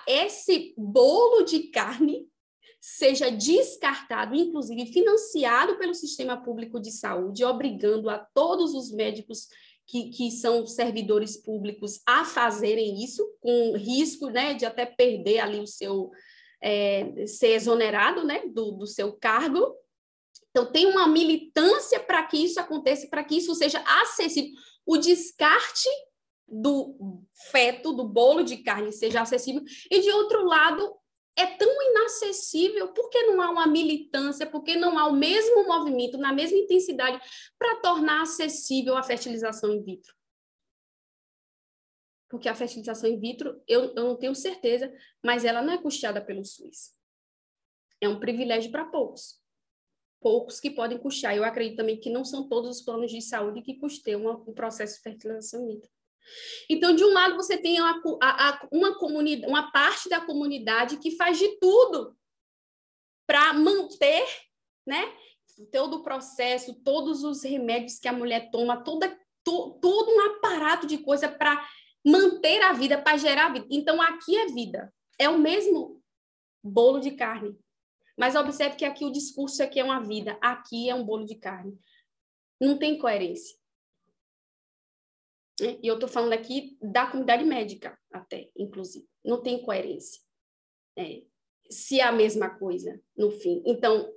[0.06, 2.31] esse bolo de carne
[2.84, 9.46] seja descartado, inclusive financiado pelo sistema público de saúde, obrigando a todos os médicos
[9.86, 15.60] que, que, são servidores públicos a fazerem isso, com risco né, de até perder ali
[15.60, 16.10] o seu,
[16.60, 19.76] é, ser exonerado né, do, do seu cargo.
[20.50, 24.50] Então, tem uma militância para que isso aconteça, para que isso seja acessível.
[24.84, 25.88] O descarte
[26.48, 27.22] do
[27.52, 29.62] feto, do bolo de carne, seja acessível.
[29.88, 30.96] E, de outro lado,
[31.36, 36.32] é tão inacessível, porque não há uma militância, porque não há o mesmo movimento, na
[36.32, 37.20] mesma intensidade,
[37.58, 40.14] para tornar acessível a fertilização in vitro?
[42.32, 44.90] porque a fertilização in vitro, eu, eu não tenho certeza,
[45.22, 46.94] mas ela não é custeada pelo SUS.
[48.00, 49.38] É um privilégio para poucos.
[50.18, 51.36] Poucos que podem custear.
[51.36, 54.96] Eu acredito também que não são todos os planos de saúde que custeiam o processo
[54.96, 55.90] de fertilização in vitro.
[56.68, 61.16] Então, de um lado, você tem uma, a, uma, comunidade, uma parte da comunidade que
[61.16, 62.16] faz de tudo
[63.26, 64.26] para manter
[64.86, 65.12] né,
[65.70, 69.08] todo o processo, todos os remédios que a mulher toma, toda,
[69.44, 71.66] to, todo um aparato de coisa para
[72.04, 73.66] manter a vida, para gerar vida.
[73.70, 74.92] Então, aqui é vida.
[75.18, 76.02] É o mesmo
[76.62, 77.56] bolo de carne.
[78.16, 81.36] Mas observe que aqui o discurso aqui é uma vida, aqui é um bolo de
[81.36, 81.78] carne.
[82.60, 83.56] Não tem coerência.
[85.62, 89.06] E eu estou falando aqui da comunidade médica, até, inclusive.
[89.24, 90.20] Não tem coerência.
[90.98, 91.22] É,
[91.70, 93.62] se é a mesma coisa, no fim.
[93.64, 94.12] Então,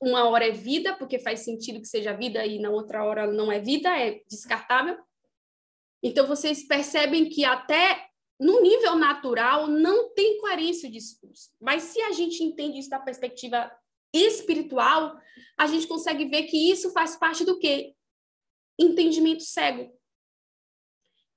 [0.00, 3.50] uma hora é vida, porque faz sentido que seja vida, e na outra hora não
[3.50, 4.96] é vida, é descartável.
[6.02, 11.50] Então, vocês percebem que até no nível natural não tem coerência o discurso.
[11.60, 13.70] Mas se a gente entende isso da perspectiva
[14.14, 15.18] espiritual,
[15.56, 17.94] a gente consegue ver que isso faz parte do quê?
[18.78, 19.92] Entendimento cego.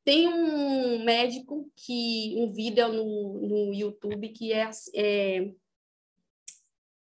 [0.03, 5.51] Tem um médico que um vídeo no, no YouTube que é, é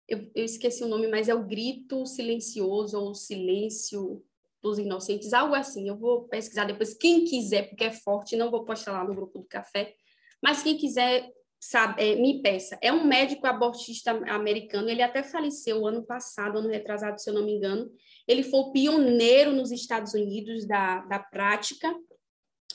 [0.07, 4.23] eu, eu, esqueci o nome, mas é o grito silencioso ou silêncio
[4.61, 5.89] dos inocentes, algo assim.
[5.89, 6.95] Eu vou pesquisar depois.
[6.95, 9.95] Quem quiser, porque é forte, não vou postar lá no grupo do café.
[10.43, 12.77] Mas quem quiser sabe, é, me peça.
[12.83, 14.91] É um médico abortista americano.
[14.91, 17.89] Ele até faleceu ano passado, ano retrasado, se eu não me engano.
[18.27, 21.95] Ele foi o pioneiro nos Estados Unidos da, da prática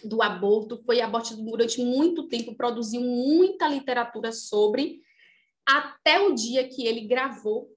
[0.06, 0.78] do aborto.
[0.78, 5.02] Foi abortista durante muito tempo, produziu muita literatura sobre
[5.68, 7.70] até o dia que ele gravou,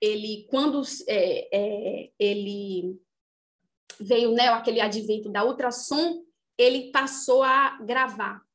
[0.00, 2.98] ele quando é, é, ele
[4.00, 6.24] veio né, aquele advento da ultrassom,
[6.56, 8.47] ele passou a gravar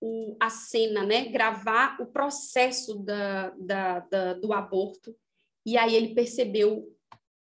[0.00, 5.16] o, a cena, né, gravar o processo da, da, da, do aborto,
[5.64, 6.92] e aí ele percebeu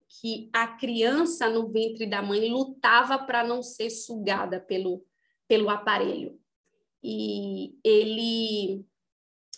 [0.07, 5.05] que a criança no ventre da mãe lutava para não ser sugada pelo,
[5.47, 6.39] pelo aparelho.
[7.03, 8.85] E ele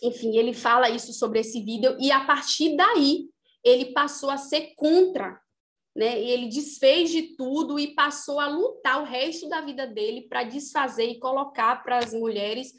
[0.01, 3.29] enfim, ele fala isso sobre esse vídeo e a partir daí
[3.63, 5.39] ele passou a ser contra,
[5.95, 6.21] né?
[6.21, 10.43] E ele desfez de tudo e passou a lutar o resto da vida dele para
[10.43, 12.73] desfazer e colocar para as mulheres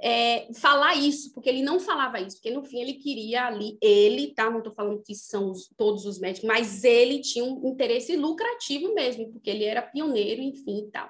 [0.00, 4.34] é, falar isso, porque ele não falava isso, porque no fim ele queria ali, ele,
[4.34, 4.50] tá?
[4.50, 8.92] Não estou falando que são os, todos os médicos, mas ele tinha um interesse lucrativo
[8.94, 11.08] mesmo, porque ele era pioneiro, enfim e tal.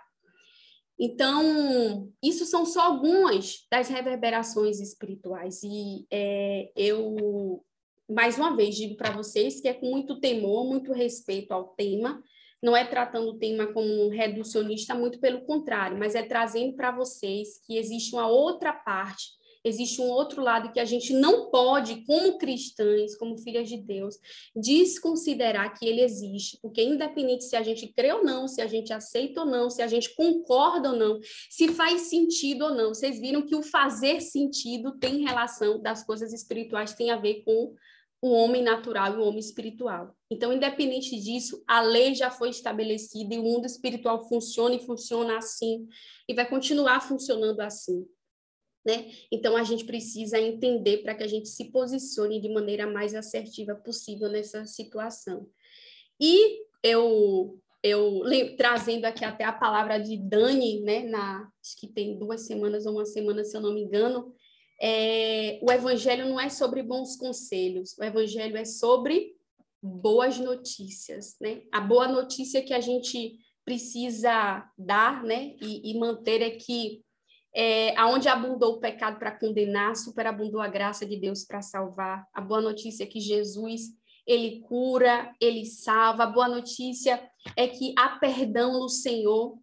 [0.99, 5.63] Então, isso são só algumas das reverberações espirituais.
[5.63, 7.63] E é, eu,
[8.09, 12.23] mais uma vez, digo para vocês que é com muito temor, muito respeito ao tema,
[12.63, 16.91] não é tratando o tema como um reducionista, muito pelo contrário, mas é trazendo para
[16.91, 19.31] vocês que existe uma outra parte
[19.67, 24.17] existe um outro lado que a gente não pode, como cristãs, como filhas de Deus,
[24.55, 28.93] desconsiderar que ele existe, porque independente se a gente crê ou não, se a gente
[28.93, 31.19] aceita ou não, se a gente concorda ou não,
[31.51, 36.33] se faz sentido ou não, vocês viram que o fazer sentido tem relação das coisas
[36.33, 37.75] espirituais, tem a ver com
[38.21, 40.15] o homem natural e o homem espiritual.
[40.31, 45.37] Então, independente disso, a lei já foi estabelecida e o mundo espiritual funciona e funciona
[45.37, 45.87] assim,
[46.29, 48.07] e vai continuar funcionando assim.
[48.87, 49.11] Né?
[49.33, 53.75] Então, a gente precisa entender para que a gente se posicione de maneira mais assertiva
[53.75, 55.49] possível nessa situação.
[56.21, 58.23] E eu, eu
[58.57, 62.93] trazendo aqui até a palavra de Dani, né, na, acho que tem duas semanas ou
[62.93, 64.33] uma semana, se eu não me engano,
[64.81, 69.35] é, o evangelho não é sobre bons conselhos, o evangelho é sobre
[69.83, 71.63] boas notícias, né?
[71.73, 77.05] A boa notícia que a gente precisa dar, né, e, e manter é que
[77.59, 82.29] é, aonde abundou o pecado para condenar, superabundou a graça de Deus para salvar.
[82.35, 83.93] A boa notícia é que Jesus,
[84.27, 86.25] ele cura, ele salva.
[86.25, 87.19] A boa notícia
[87.57, 89.59] é que há perdão no Senhor.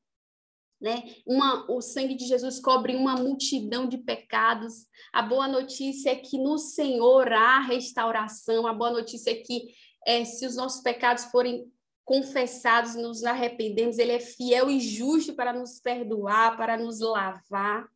[0.81, 1.03] Né?
[1.25, 4.87] Uma, o sangue de Jesus cobre uma multidão de pecados.
[5.13, 8.65] A boa notícia é que no Senhor há restauração.
[8.65, 9.67] A boa notícia é que
[10.05, 11.71] é, se os nossos pecados forem
[12.03, 17.87] confessados, nos arrependemos, ele é fiel e justo para nos perdoar, para nos lavar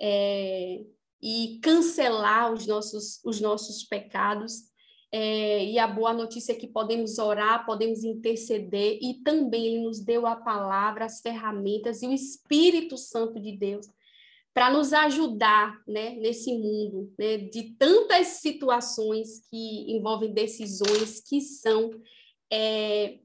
[0.00, 0.80] é,
[1.20, 4.70] e cancelar os nossos, os nossos pecados.
[5.12, 9.98] É, e a boa notícia é que podemos orar, podemos interceder, e também Ele nos
[9.98, 13.86] deu a palavra, as ferramentas e o Espírito Santo de Deus
[14.52, 21.90] para nos ajudar né, nesse mundo né, de tantas situações que envolvem decisões que são
[22.52, 23.18] é,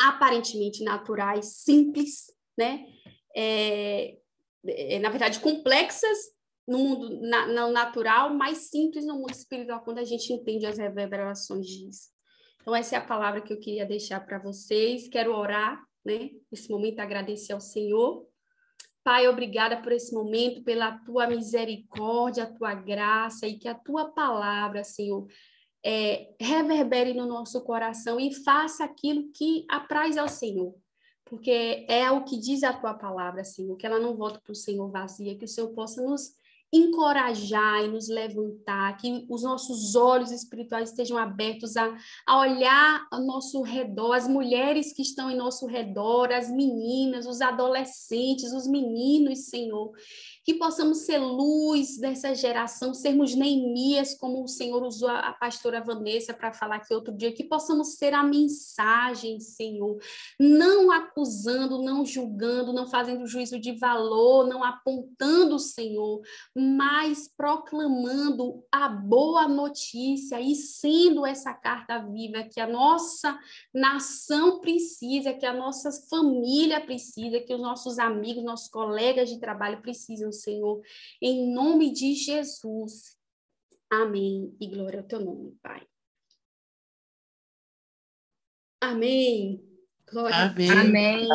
[0.00, 2.86] aparentemente naturais, simples, né?
[3.36, 4.16] É,
[4.66, 6.18] é, na verdade, complexas
[6.66, 10.78] no mundo na, no natural, mais simples no mundo espiritual, quando a gente entende as
[10.78, 12.08] reverberações disso.
[12.60, 15.08] Então, essa é a palavra que eu queria deixar para vocês.
[15.08, 16.30] Quero orar, né?
[16.50, 18.26] Nesse momento, agradecer ao Senhor.
[19.02, 24.10] Pai, obrigada por esse momento, pela tua misericórdia, a tua graça e que a tua
[24.10, 25.26] palavra, Senhor,
[25.84, 30.74] é, reverbere no nosso coração e faça aquilo que apraz ao Senhor.
[31.24, 34.56] Porque é o que diz a tua palavra, Senhor, que ela não volta para o
[34.56, 36.32] Senhor vazia, que o Senhor possa nos
[36.72, 43.20] encorajar e nos levantar, que os nossos olhos espirituais estejam abertos a, a olhar ao
[43.22, 49.46] nosso redor, as mulheres que estão em nosso redor, as meninas, os adolescentes, os meninos,
[49.46, 49.90] Senhor,
[50.42, 56.32] que possamos ser luz dessa geração, sermos Neemias, como o Senhor usou a pastora Vanessa
[56.32, 59.98] para falar aqui outro dia, que possamos ser a mensagem, Senhor,
[60.38, 66.22] não acusando, não julgando, não fazendo juízo de valor, não apontando, Senhor,
[66.56, 73.38] mas proclamando a boa notícia e sendo essa carta viva que a nossa
[73.74, 79.82] nação precisa, que a nossa família precisa, que os nossos amigos, nossos colegas de trabalho
[79.82, 80.82] precisam, Senhor.
[81.20, 83.16] Em nome de Jesus.
[83.90, 84.56] Amém.
[84.60, 85.86] E glória ao teu nome, Pai.
[88.80, 89.62] Amém.
[90.10, 90.36] Glória.
[90.36, 90.70] Amém.
[90.70, 91.28] Amém.